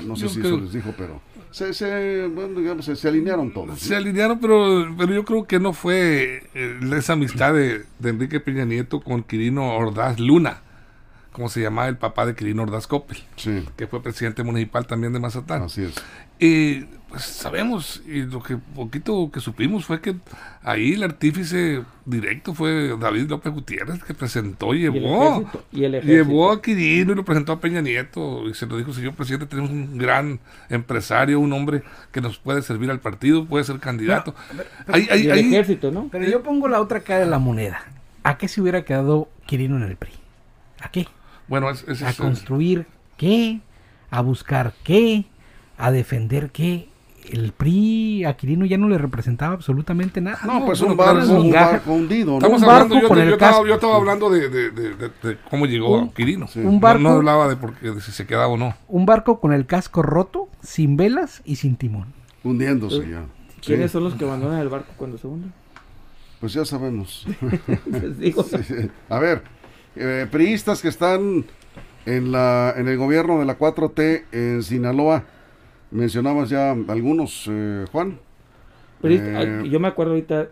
no 0.04 0.16
sé 0.16 0.28
si 0.28 0.40
eso 0.40 0.58
les 0.58 0.72
dijo, 0.72 0.94
pero 0.96 1.20
se, 1.50 1.72
se, 1.74 2.26
bueno, 2.28 2.60
digamos, 2.60 2.84
se, 2.84 3.08
alinearon 3.08 3.52
todos. 3.52 3.78
Se 3.80 3.96
alinearon, 3.96 4.38
pero, 4.38 4.94
pero 4.96 5.14
yo 5.14 5.24
creo 5.24 5.46
que 5.46 5.58
no 5.58 5.72
fue 5.72 6.42
eh, 6.54 6.80
esa 6.96 7.14
amistad 7.14 7.54
de, 7.54 7.84
de 7.98 8.10
Enrique 8.10 8.40
Peña 8.40 8.64
Nieto 8.64 9.00
con 9.00 9.22
Quirino 9.22 9.76
Ordaz 9.76 10.20
Luna 10.20 10.62
como 11.32 11.48
se 11.48 11.60
llamaba 11.60 11.88
el 11.88 11.96
papá 11.96 12.26
de 12.26 12.34
Quirino 12.34 12.62
Ordaz 12.62 12.86
Coppel, 12.86 13.18
que 13.76 13.86
fue 13.86 14.02
presidente 14.02 14.42
municipal 14.42 14.86
también 14.86 15.12
de 15.12 15.20
Mazatán. 15.20 15.62
Así 15.62 15.82
es. 15.84 15.94
Y 16.40 16.84
pues 17.08 17.22
sabemos, 17.22 18.02
y 18.06 18.22
lo 18.22 18.42
que 18.42 18.56
poquito 18.56 19.30
que 19.32 19.40
supimos 19.40 19.86
fue 19.86 20.00
que 20.00 20.14
ahí 20.62 20.92
el 20.92 21.02
artífice 21.02 21.82
directo 22.04 22.54
fue 22.54 22.96
David 22.98 23.28
López 23.30 23.52
Gutiérrez, 23.52 24.04
que 24.04 24.14
presentó 24.14 24.74
y 24.74 24.80
llevó, 24.80 25.50
¿Y 25.72 25.84
el 25.84 26.02
llevó 26.02 26.52
a 26.52 26.60
Quirino 26.60 27.12
y 27.12 27.14
lo 27.16 27.24
presentó 27.24 27.52
a 27.52 27.60
Peña 27.60 27.80
Nieto, 27.80 28.46
y 28.48 28.54
se 28.54 28.66
lo 28.66 28.76
dijo, 28.76 28.92
señor 28.92 29.14
presidente, 29.14 29.46
tenemos 29.46 29.70
un 29.70 29.96
gran 29.96 30.38
empresario, 30.68 31.40
un 31.40 31.52
hombre 31.52 31.82
que 32.12 32.20
nos 32.20 32.38
puede 32.38 32.62
servir 32.62 32.90
al 32.90 33.00
partido, 33.00 33.46
puede 33.46 33.64
ser 33.64 33.78
candidato. 33.78 34.34
el 34.86 35.30
ejército, 35.30 35.90
¿no? 35.90 36.08
Pero 36.12 36.26
yo 36.26 36.42
pongo 36.42 36.68
la 36.68 36.80
otra 36.80 37.00
cara 37.00 37.20
de 37.20 37.26
la 37.26 37.38
moneda. 37.38 37.80
¿A 38.22 38.36
qué 38.36 38.48
se 38.48 38.60
hubiera 38.60 38.84
quedado 38.84 39.28
Quirino 39.46 39.76
en 39.78 39.84
el 39.84 39.96
PRI? 39.96 40.12
¿A 40.80 40.90
qué? 40.90 41.08
Bueno, 41.48 41.68
a 41.68 42.12
construir 42.14 42.86
qué, 43.16 43.60
a 44.10 44.20
buscar 44.20 44.74
qué, 44.84 45.24
a 45.76 45.90
defender 45.90 46.50
qué. 46.50 46.88
El 47.30 47.52
PRI 47.52 48.24
a 48.24 48.38
Quirino 48.38 48.64
ya 48.64 48.78
no 48.78 48.88
le 48.88 48.96
representaba 48.96 49.52
absolutamente 49.52 50.20
nada. 50.22 50.38
No, 50.46 50.64
pues 50.64 50.80
un, 50.80 50.96
barco, 50.96 51.30
un 51.34 51.50
barco 51.50 51.92
hundido. 51.92 52.38
Estamos 52.38 52.62
hablando, 52.62 52.94
yo, 52.94 53.00
yo, 53.02 53.32
estaba, 53.34 53.66
yo, 53.66 53.74
estaba, 53.74 53.96
hablando 53.96 54.30
de, 54.30 54.48
de, 54.48 54.70
de, 54.70 55.38
cómo 55.50 55.66
llegó 55.66 55.98
a 55.98 56.14
Quirino. 56.14 56.46
Un 56.56 56.80
barco, 56.80 57.02
no, 57.02 57.10
hablaba 57.10 57.48
de, 57.48 57.56
por, 57.56 57.78
de 57.78 58.00
si 58.00 58.12
se 58.12 58.26
quedaba 58.26 58.48
o 58.48 58.56
no. 58.56 58.74
Un 58.86 59.04
barco 59.04 59.40
con 59.40 59.52
el 59.52 59.66
casco 59.66 60.00
roto, 60.00 60.48
sin 60.62 60.96
velas 60.96 61.42
y 61.44 61.56
sin 61.56 61.76
timón. 61.76 62.14
Hundiéndose 62.44 63.06
ya. 63.10 63.24
¿Quiénes 63.60 63.90
son 63.90 64.04
los 64.04 64.14
que 64.14 64.24
abandonan 64.24 64.60
el 64.60 64.68
barco 64.70 64.92
cuando 64.96 65.18
se 65.18 65.26
hunde? 65.26 65.48
Pues 66.40 66.52
ya 66.52 66.64
sabemos. 66.64 67.26
digo. 68.18 68.44
A 69.08 69.18
ver, 69.18 69.42
eh, 69.96 70.26
priistas 70.30 70.82
que 70.82 70.88
están 70.88 71.44
en, 72.06 72.32
la, 72.32 72.74
en 72.76 72.88
el 72.88 72.96
gobierno 72.96 73.38
de 73.38 73.44
la 73.44 73.58
4T 73.58 74.24
en 74.32 74.62
Sinaloa. 74.62 75.24
Mencionabas 75.90 76.50
ya 76.50 76.72
algunos, 76.72 77.46
eh, 77.50 77.84
Juan. 77.92 78.18
Eh, 79.02 79.62
yo 79.70 79.78
me 79.78 79.88
acuerdo 79.88 80.12
ahorita, 80.12 80.48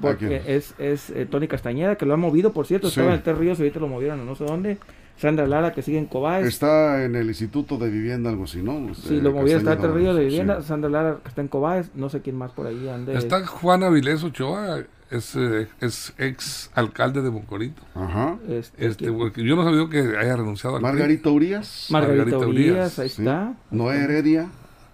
porque 0.00 0.42
es, 0.46 0.74
es 0.78 1.12
Tony 1.30 1.48
Castañeda, 1.48 1.96
que 1.96 2.06
lo 2.06 2.14
ha 2.14 2.16
movido, 2.16 2.52
por 2.52 2.66
cierto, 2.66 2.88
estaba 2.88 3.14
en 3.14 3.22
el 3.24 3.36
Ríos, 3.36 3.58
ahorita 3.58 3.78
lo 3.78 3.88
movieron 3.88 4.24
no 4.24 4.34
sé 4.34 4.44
dónde. 4.44 4.78
Sandra 5.20 5.46
Lara, 5.46 5.72
que 5.72 5.82
sigue 5.82 5.98
en 5.98 6.06
Cobáez. 6.06 6.46
Está 6.46 7.04
en 7.04 7.14
el 7.14 7.28
Instituto 7.28 7.76
de 7.76 7.90
Vivienda, 7.90 8.30
algo 8.30 8.44
así, 8.44 8.62
¿no? 8.62 8.94
Sí, 8.94 9.20
lo 9.20 9.32
moví, 9.32 9.52
está 9.52 9.74
el 9.74 9.94
Río 9.94 10.14
de 10.14 10.24
Vivienda. 10.24 10.62
Sandra 10.62 10.88
Lara, 10.88 11.18
que 11.22 11.28
está 11.28 11.42
en 11.42 11.48
Cobáez. 11.48 11.90
No 11.94 12.08
sé 12.08 12.22
quién 12.22 12.36
más 12.36 12.52
por 12.52 12.66
ahí 12.66 12.88
ande. 12.88 13.18
Está 13.18 13.46
Juan 13.46 13.82
Avilés 13.82 14.24
Ochoa, 14.24 14.82
es, 15.10 15.34
eh, 15.36 15.68
es 15.80 16.14
ex 16.18 16.70
alcalde 16.74 17.22
de 17.22 17.28
Boncorito. 17.28 17.82
Ajá. 17.94 18.38
Este, 18.48 18.86
este 18.86 19.04
yo 19.44 19.56
no 19.56 19.64
sabía 19.64 19.88
que 19.90 20.16
haya 20.16 20.36
renunciado 20.36 20.76
al 20.76 20.82
Margarita 20.82 21.30
Urias. 21.30 21.88
Margarita, 21.90 22.38
Urias, 22.38 22.98
ahí 22.98 23.06
está. 23.06 23.54
Noé 23.70 23.98
Heredia. 24.04 24.48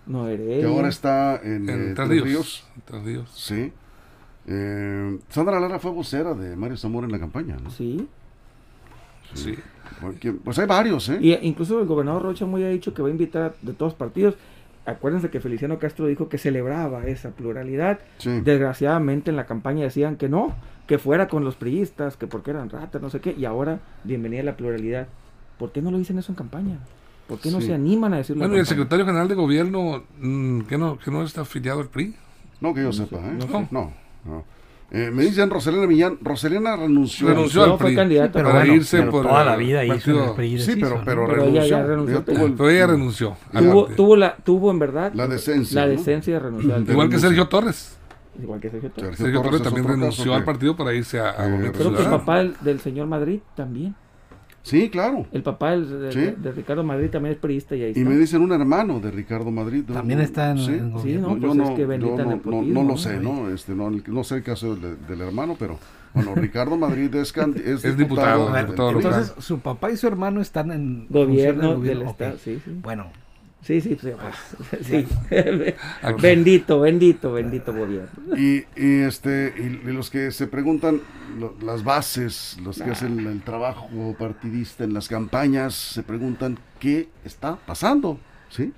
Noé 0.07 0.35
Heredia. 0.35 0.61
Que 0.61 0.67
ahora 0.67 0.89
está 0.89 1.41
en, 1.43 1.69
en 1.69 1.97
eh, 1.97 2.05
Ríos. 2.05 2.65
Ríos. 3.05 3.31
Sí. 3.35 3.73
Eh, 4.47 5.19
Sandra 5.29 5.61
Lara 5.61 5.79
fue 5.79 5.91
vocera 5.91 6.35
de 6.35 6.57
Mario 6.57 6.77
Zamora 6.77 7.07
en 7.07 7.13
la 7.13 7.19
campaña, 7.19 7.57
¿no? 7.63 7.71
Sí. 7.71 8.09
Sí. 9.35 9.57
pues 10.45 10.59
hay 10.59 10.67
varios, 10.67 11.09
¿eh? 11.09 11.19
Y 11.21 11.35
incluso 11.47 11.81
el 11.81 11.87
gobernador 11.87 12.23
Rocha 12.23 12.47
muy 12.47 12.63
ha 12.65 12.69
dicho 12.69 12.95
que 12.95 13.03
va 13.03 13.09
a 13.09 13.11
invitar 13.11 13.57
de 13.61 13.73
todos 13.73 13.95
partidos. 13.95 14.37
Acuérdense 14.87 15.31
que 15.31 15.41
Feliciano 15.41 15.79
Castro 15.79 16.07
dijo 16.07 16.29
que 16.29 16.39
celebraba 16.39 17.07
esa 17.07 17.31
pluralidad. 17.31 17.99
Desgraciadamente 18.25 19.31
en 19.31 19.37
la 19.37 19.45
campaña 19.45 19.83
decían 19.83 20.17
que 20.17 20.29
no, 20.29 20.55
que 20.87 20.99
fuera 20.99 21.27
con 21.27 21.45
los 21.45 21.57
priistas, 21.57 22.17
que 22.17 22.27
porque 22.27 22.53
eran 22.53 22.71
ratas, 22.71 23.03
no 23.03 23.11
sé 23.11 23.21
qué. 23.21 23.35
Y 23.37 23.45
ahora, 23.45 23.81
bienvenida 24.05 24.43
a 24.43 24.45
la 24.45 24.57
pluralidad. 24.57 25.09
¿Por 25.59 25.73
qué 25.73 25.83
no 25.83 25.91
lo 25.91 25.99
dicen 25.99 26.19
eso 26.19 26.31
en 26.31 26.37
campaña? 26.37 26.79
¿Por 27.27 27.41
qué 27.41 27.51
no 27.51 27.61
se 27.61 27.75
animan 27.75 28.15
a 28.15 28.19
decirlo? 28.19 28.43
Bueno, 28.43 28.57
y 28.57 28.61
el 28.61 28.67
secretario 28.67 29.05
general 29.05 29.27
de 29.27 29.35
gobierno, 29.35 30.05
mm, 30.21 30.61
¿que 30.63 30.79
no, 30.79 30.99
que 30.99 31.11
no 31.11 31.25
está 31.25 31.41
afiliado 31.41 31.81
al 31.81 31.89
PRI? 31.89 32.15
No, 32.61 32.73
que 32.73 32.83
yo 32.83 32.93
sepa, 32.93 33.17
¿eh? 33.17 33.39
no. 33.71 33.93
no. 34.25 34.56
Eh, 34.91 35.11
me 35.13 35.25
dicen 35.25 35.51
Roselena 35.51 35.87
Millán, 35.87 36.19
Roselena 36.23 36.77
renunció. 36.77 37.29
Renunció 37.29 37.65
al 37.65 37.77
PRI, 37.77 38.29
para 38.33 38.67
irse 38.67 39.03
por 39.03 39.27
toda 39.27 39.45
la 39.45 39.57
vida 39.57 39.85
hizo 39.85 40.37
el 40.39 40.61
Sí, 40.61 40.77
pero, 40.77 41.03
pero, 41.05 41.27
renunció. 41.27 41.63
Ella 41.63 41.83
renunció. 41.83 42.25
pero 42.25 42.71
ella 42.71 42.87
renunció. 42.87 43.37
Tuvo, 43.53 43.87
tuvo, 43.87 44.17
la, 44.17 44.37
tuvo 44.37 44.71
en 44.71 44.79
verdad 44.79 45.13
la 45.15 45.27
decencia. 45.27 45.81
La 45.81 45.89
decencia 45.89 46.35
de 46.35 46.41
renunciar. 46.41 46.83
Igual 46.83 47.09
que 47.09 47.19
Sergio 47.19 47.49
Torres. 47.49 47.99
Igual 48.41 48.61
que 48.61 48.71
Sergio 48.71 48.91
Torres. 48.91 49.19
Sergio, 49.19 49.43
Torres, 49.43 49.63
también 49.63 49.89
renunció 49.89 50.35
al 50.35 50.45
partido 50.45 50.77
para 50.77 50.95
irse 50.95 51.19
a, 51.19 51.31
a 51.31 51.49
eh, 51.49 51.73
Creo 51.73 51.95
que 51.95 52.03
el 52.03 52.09
papá 52.11 52.39
del, 52.39 52.55
del 52.61 52.81
señor 52.81 53.09
Madrid 53.09 53.41
también. 53.57 53.95
Sí, 54.67 54.91
claro. 54.91 55.27
El 55.31 55.45
papá 55.45 55.77
de, 55.77 56.35
Ricardo 56.51 56.83
Madrid 56.83 57.09
también 57.09 57.35
es 57.35 57.39
periodista 57.39 57.77
y 57.77 57.85
ahí 57.85 57.91
está. 57.91 58.01
Y 58.01 58.05
me 58.05 58.17
dicen 58.17 58.43
un 58.43 58.51
hermano 58.51 58.99
de 58.99 59.13
Ricardo 59.13 59.53
Madrid. 59.53 59.85
También 59.85 60.21
está 60.21 60.51
en, 60.51 60.59
sí, 60.59 60.81
sí 61.05 61.13
no, 61.19 61.39
pues 61.39 61.57
es 61.57 61.71
que 61.77 61.87
bendita 61.87 62.25
no, 62.25 62.41
no, 62.45 62.63
no, 62.63 62.83
lo 62.83 62.97
sé, 62.97 63.21
¿no? 63.21 63.49
Este, 63.49 63.77
no, 63.77 63.91
no 63.91 64.25
sé 64.25 64.39
el 64.39 64.43
caso 64.43 64.75
del, 64.75 65.21
hermano, 65.21 65.55
pero 65.57 65.79
bueno, 66.15 66.35
Ricardo 66.35 66.77
Madrid 66.77 67.15
es, 67.15 67.33
es, 67.85 67.97
diputado. 67.97 68.57
entonces, 68.57 69.35
su 69.39 69.61
papá 69.61 69.93
y 69.93 69.97
su 69.97 70.09
hermano 70.09 70.41
están 70.41 70.73
en 70.73 71.07
gobierno, 71.11 71.79
del 71.79 72.03
Estado. 72.03 72.37
Sí, 72.39 72.61
sí. 72.65 72.73
Bueno, 72.83 73.07
Sí, 73.63 73.81
sí, 73.81 73.97
sí. 74.01 74.13
Pues, 74.13 74.87
sí. 74.87 75.07
bendito, 76.23 76.81
bendito, 76.81 77.33
bendito 77.33 77.73
gobierno. 77.73 78.37
Y, 78.37 78.65
y 78.77 79.01
este, 79.01 79.53
y, 79.57 79.93
los 79.93 80.11
que 80.11 80.31
se 80.31 80.47
preguntan 80.47 81.01
las 81.63 81.83
bases, 81.83 82.57
los 82.63 82.79
que 82.79 82.91
hacen 82.91 83.27
el 83.27 83.43
trabajo 83.43 83.89
partidista 84.19 84.85
en 84.85 84.95
las 84.95 85.09
campañas, 85.09 85.75
se 85.75 86.03
preguntan 86.03 86.59
qué 86.79 87.09
está 87.25 87.57
pasando, 87.57 88.21
¿sí? 88.51 88.73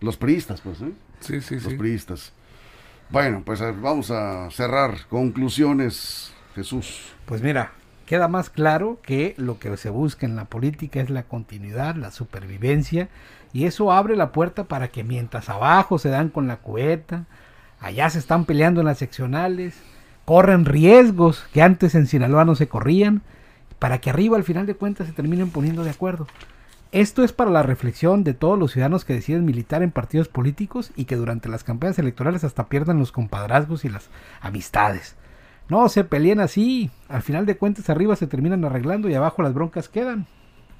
Los 0.00 0.16
priistas, 0.16 0.62
pues, 0.62 0.80
¿eh? 0.80 0.92
Sí, 1.20 1.40
sí, 1.42 1.60
Los 1.60 1.74
priistas. 1.74 2.32
Bueno, 3.10 3.42
pues 3.44 3.60
vamos 3.60 4.10
a 4.10 4.48
cerrar. 4.50 5.06
Conclusiones, 5.08 6.32
Jesús. 6.54 7.12
Pues 7.26 7.42
mira, 7.42 7.72
queda 8.10 8.26
más 8.26 8.50
claro 8.50 8.98
que 9.02 9.36
lo 9.36 9.60
que 9.60 9.76
se 9.76 9.88
busca 9.88 10.26
en 10.26 10.34
la 10.34 10.46
política 10.46 11.00
es 11.00 11.10
la 11.10 11.22
continuidad, 11.22 11.94
la 11.94 12.10
supervivencia 12.10 13.08
y 13.52 13.66
eso 13.66 13.92
abre 13.92 14.16
la 14.16 14.32
puerta 14.32 14.64
para 14.64 14.88
que 14.88 15.04
mientras 15.04 15.48
abajo 15.48 15.96
se 15.96 16.08
dan 16.08 16.28
con 16.28 16.48
la 16.48 16.56
cubeta, 16.56 17.26
allá 17.78 18.10
se 18.10 18.18
están 18.18 18.46
peleando 18.46 18.80
en 18.80 18.86
las 18.86 18.98
seccionales, 18.98 19.80
corren 20.24 20.64
riesgos 20.64 21.44
que 21.52 21.62
antes 21.62 21.94
en 21.94 22.08
Sinaloa 22.08 22.44
no 22.44 22.56
se 22.56 22.66
corrían, 22.66 23.22
para 23.78 24.00
que 24.00 24.10
arriba 24.10 24.36
al 24.36 24.42
final 24.42 24.66
de 24.66 24.74
cuentas 24.74 25.06
se 25.06 25.12
terminen 25.12 25.50
poniendo 25.52 25.84
de 25.84 25.90
acuerdo. 25.90 26.26
Esto 26.90 27.22
es 27.22 27.32
para 27.32 27.52
la 27.52 27.62
reflexión 27.62 28.24
de 28.24 28.34
todos 28.34 28.58
los 28.58 28.72
ciudadanos 28.72 29.04
que 29.04 29.14
deciden 29.14 29.44
militar 29.44 29.84
en 29.84 29.92
partidos 29.92 30.26
políticos 30.26 30.90
y 30.96 31.04
que 31.04 31.14
durante 31.14 31.48
las 31.48 31.62
campañas 31.62 32.00
electorales 32.00 32.42
hasta 32.42 32.66
pierdan 32.66 32.98
los 32.98 33.12
compadrazgos 33.12 33.84
y 33.84 33.88
las 33.88 34.10
amistades. 34.40 35.14
No 35.70 35.88
se 35.88 36.02
peleen 36.04 36.40
así, 36.40 36.90
al 37.08 37.22
final 37.22 37.46
de 37.46 37.56
cuentas 37.56 37.88
arriba 37.88 38.16
se 38.16 38.26
terminan 38.26 38.64
arreglando 38.64 39.08
y 39.08 39.14
abajo 39.14 39.42
las 39.42 39.54
broncas 39.54 39.88
quedan. 39.88 40.26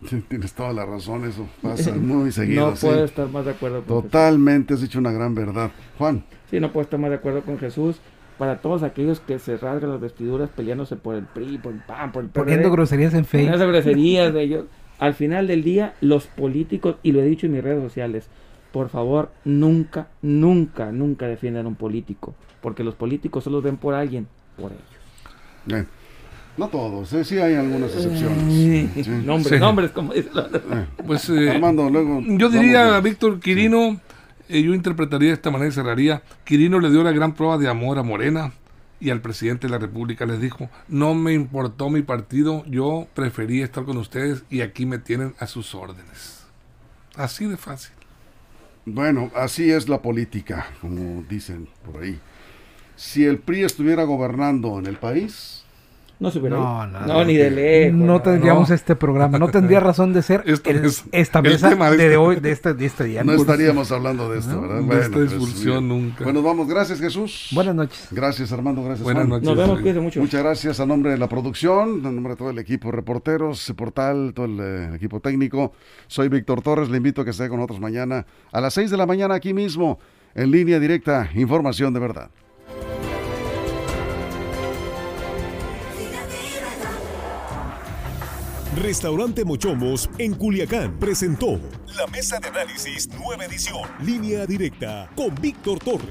Tienes 0.29 0.53
toda 0.53 0.72
la 0.72 0.85
razón, 0.85 1.24
eso 1.24 1.46
pasa 1.62 1.94
muy 1.94 2.33
seguido. 2.33 2.70
No 2.70 2.74
puedo 2.74 3.05
estar 3.05 3.29
más 3.29 3.44
de 3.44 3.53
acuerdo 3.53 3.83
con 3.83 4.03
Totalmente, 4.03 4.74
has 4.74 4.81
dicho 4.81 4.98
una 4.98 5.12
gran 5.12 5.35
verdad. 5.35 5.70
Juan. 5.96 6.24
Sí, 6.50 6.59
no 6.59 6.72
puedo 6.72 6.85
estar 6.85 6.98
más 6.98 7.11
de 7.11 7.16
acuerdo 7.16 7.42
con 7.42 7.59
Jesús. 7.59 8.00
Para 8.37 8.62
todos 8.62 8.83
aquellos 8.83 9.20
que 9.20 9.38
se 9.38 9.59
rasgan 9.59 9.90
las 9.90 10.00
vestiduras 10.00 10.48
peleándose 10.48 10.96
por 10.96 11.14
el 11.14 11.24
PRI, 11.24 11.59
por 11.59 11.74
el 11.74 11.81
PAN, 11.81 12.11
por 12.11 12.24
el 12.24 12.31
PRD. 12.31 12.44
Poniendo 12.44 12.70
groserías 12.72 13.12
en 13.12 13.26
Facebook. 13.26 13.53
Poniendo 13.53 13.72
groserías 13.72 14.33
de 14.33 14.42
ellos. 14.42 14.64
Al 14.98 15.12
final 15.12 15.46
del 15.46 15.62
día, 15.62 15.94
los 16.00 16.26
políticos, 16.26 16.96
y 17.03 17.12
lo 17.12 17.20
he 17.20 17.24
dicho 17.26 17.46
en 17.46 17.53
mis 17.53 17.62
redes 17.62 17.83
sociales, 17.83 18.29
por 18.72 18.88
favor, 18.88 19.31
nunca, 19.44 20.09
nunca, 20.22 20.90
nunca 20.90 21.26
defiendan 21.26 21.66
a 21.66 21.68
un 21.68 21.74
político. 21.74 22.35
Porque 22.62 22.83
los 22.83 22.94
políticos 22.94 23.44
solo 23.44 23.61
ven 23.61 23.76
por 23.76 23.92
alguien, 23.92 24.26
por 24.61 24.73
ellos. 24.73 24.85
Bien. 25.64 25.87
No 26.57 26.68
todos, 26.68 27.12
¿eh? 27.14 27.25
sí 27.25 27.38
hay 27.38 27.55
algunas 27.55 27.92
excepciones. 27.94 29.09
Nombres, 29.25 29.61
nombres, 29.61 29.90
como 29.92 30.12
dice 30.12 30.29
eh, 30.35 30.87
Pues, 31.07 31.29
eh, 31.31 31.51
Armando, 31.51 31.88
luego. 31.88 32.20
Yo 32.23 32.51
diría 32.51 32.96
a 32.96 33.01
Víctor 33.01 33.40
Quirino, 33.40 34.01
yo 34.49 34.75
interpretaría 34.75 35.29
de 35.29 35.35
esta 35.35 35.51
manera 35.51 35.70
y 35.70 35.73
cerraría. 35.73 36.23
Quirino 36.44 36.81
le 36.81 36.90
dio 36.90 37.03
la 37.03 37.12
gran 37.12 37.35
prueba 37.35 37.57
de 37.57 37.68
amor 37.68 37.99
a 37.99 38.03
Morena 38.03 38.53
y 39.01 39.11
al 39.11 39.23
presidente 39.23 39.68
de 39.68 39.70
la 39.70 39.79
República 39.79 40.27
les 40.27 40.40
dijo: 40.40 40.68
No 40.88 41.14
me 41.14 41.33
importó 41.33 41.88
mi 41.88 42.03
partido, 42.03 42.64
yo 42.66 43.07
preferí 43.14 43.62
estar 43.62 43.85
con 43.85 43.96
ustedes 43.96 44.44
y 44.51 44.61
aquí 44.61 44.85
me 44.85 44.99
tienen 44.99 45.35
a 45.38 45.46
sus 45.46 45.75
órdenes. 45.75 46.44
Así 47.14 47.46
de 47.46 47.57
fácil. 47.57 47.92
Bueno, 48.85 49.31
así 49.35 49.70
es 49.70 49.88
la 49.88 50.03
política, 50.03 50.66
como 50.81 51.23
dicen 51.29 51.68
por 51.85 52.03
ahí. 52.03 52.18
Si 53.01 53.25
el 53.25 53.39
PRI 53.39 53.65
estuviera 53.65 54.05
gobernando 54.05 54.79
en 54.79 54.85
el 54.85 54.97
país, 54.97 55.65
no 56.19 56.31
se 56.31 56.39
no, 56.39 56.87
no, 56.87 57.25
ni 57.25 57.35
de 57.35 57.51
lejos. 57.51 57.99
No 57.99 58.21
tendríamos 58.21 58.69
este 58.69 58.95
programa, 58.95 59.39
no 59.39 59.49
tendría 59.51 59.81
razón 59.81 60.13
de 60.13 60.21
ser 60.21 60.45
esta 61.13 61.41
mesa 61.41 61.75
de, 61.93 62.17
hoy, 62.19 62.37
de 62.41 62.53
este, 62.53 62.75
de 62.75 62.85
este 62.85 63.05
día. 63.05 63.25
No 63.25 63.33
estaríamos 63.33 63.91
hablando 63.91 64.31
de 64.31 64.41
esto, 64.41 64.61
¿verdad? 64.61 64.83
Bueno, 64.83 65.01
esta 65.01 65.15
pues, 65.15 65.33
expulsión 65.33 65.89
nunca. 65.89 66.25
Bueno, 66.25 66.43
vamos, 66.43 66.69
gracias 66.69 67.01
Jesús. 67.01 67.49
Buenas 67.53 67.75
noches. 67.75 68.09
Gracias 68.11 68.53
Armando, 68.53 68.83
gracias 68.83 69.03
Buenas 69.03 69.27
noches. 69.27 69.49
Nos 69.49 69.57
vemos, 69.57 69.81
cuídense 69.81 70.01
mucho. 70.01 70.21
Muchas 70.21 70.43
gracias 70.43 70.79
a 70.79 70.85
nombre 70.85 71.13
de 71.13 71.17
la 71.17 71.27
producción, 71.27 72.05
a 72.05 72.13
nombre 72.13 72.35
de 72.35 72.37
todo 72.37 72.51
el 72.51 72.59
equipo 72.59 72.91
reporteros, 72.91 73.73
portal, 73.75 74.33
todo 74.35 74.45
el 74.45 74.61
eh, 74.61 74.95
equipo 74.95 75.21
técnico. 75.21 75.73
Soy 76.07 76.29
Víctor 76.29 76.61
Torres, 76.61 76.91
le 76.91 76.99
invito 76.99 77.23
a 77.23 77.25
que 77.25 77.31
esté 77.31 77.49
con 77.49 77.57
nosotros 77.57 77.81
mañana 77.81 78.27
a 78.53 78.61
las 78.61 78.75
6 78.75 78.91
de 78.91 78.99
la 78.99 79.07
mañana 79.07 79.37
aquí 79.37 79.55
mismo, 79.55 79.99
en 80.35 80.51
línea 80.51 80.79
directa, 80.79 81.31
información 81.35 81.95
de 81.95 82.01
verdad. 82.01 82.31
Restaurante 88.81 89.45
Mochomos 89.45 90.09
en 90.16 90.35
Culiacán 90.35 90.99
presentó 90.99 91.61
la 91.99 92.07
mesa 92.07 92.40
de 92.40 92.49
análisis 92.49 93.09
nueva 93.09 93.45
edición, 93.45 93.83
línea 94.03 94.47
directa 94.47 95.11
con 95.14 95.35
Víctor 95.35 95.79
Torres. 95.81 96.09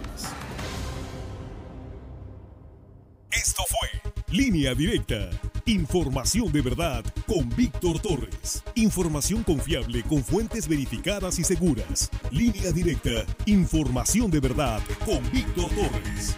Esto 3.31 3.63
fue 3.67 4.11
Línea 4.31 4.75
Directa. 4.75 5.31
Información 5.65 6.51
de 6.51 6.61
verdad 6.61 7.03
con 7.25 7.49
Víctor 7.55 7.99
Torres. 8.01 8.63
Información 8.75 9.43
confiable 9.43 10.03
con 10.03 10.23
fuentes 10.23 10.67
verificadas 10.67 11.39
y 11.39 11.43
seguras. 11.43 12.11
Línea 12.29 12.71
Directa. 12.71 13.25
Información 13.47 14.29
de 14.29 14.41
verdad 14.41 14.79
con 15.07 15.23
Víctor 15.31 15.69
Torres. 15.71 16.37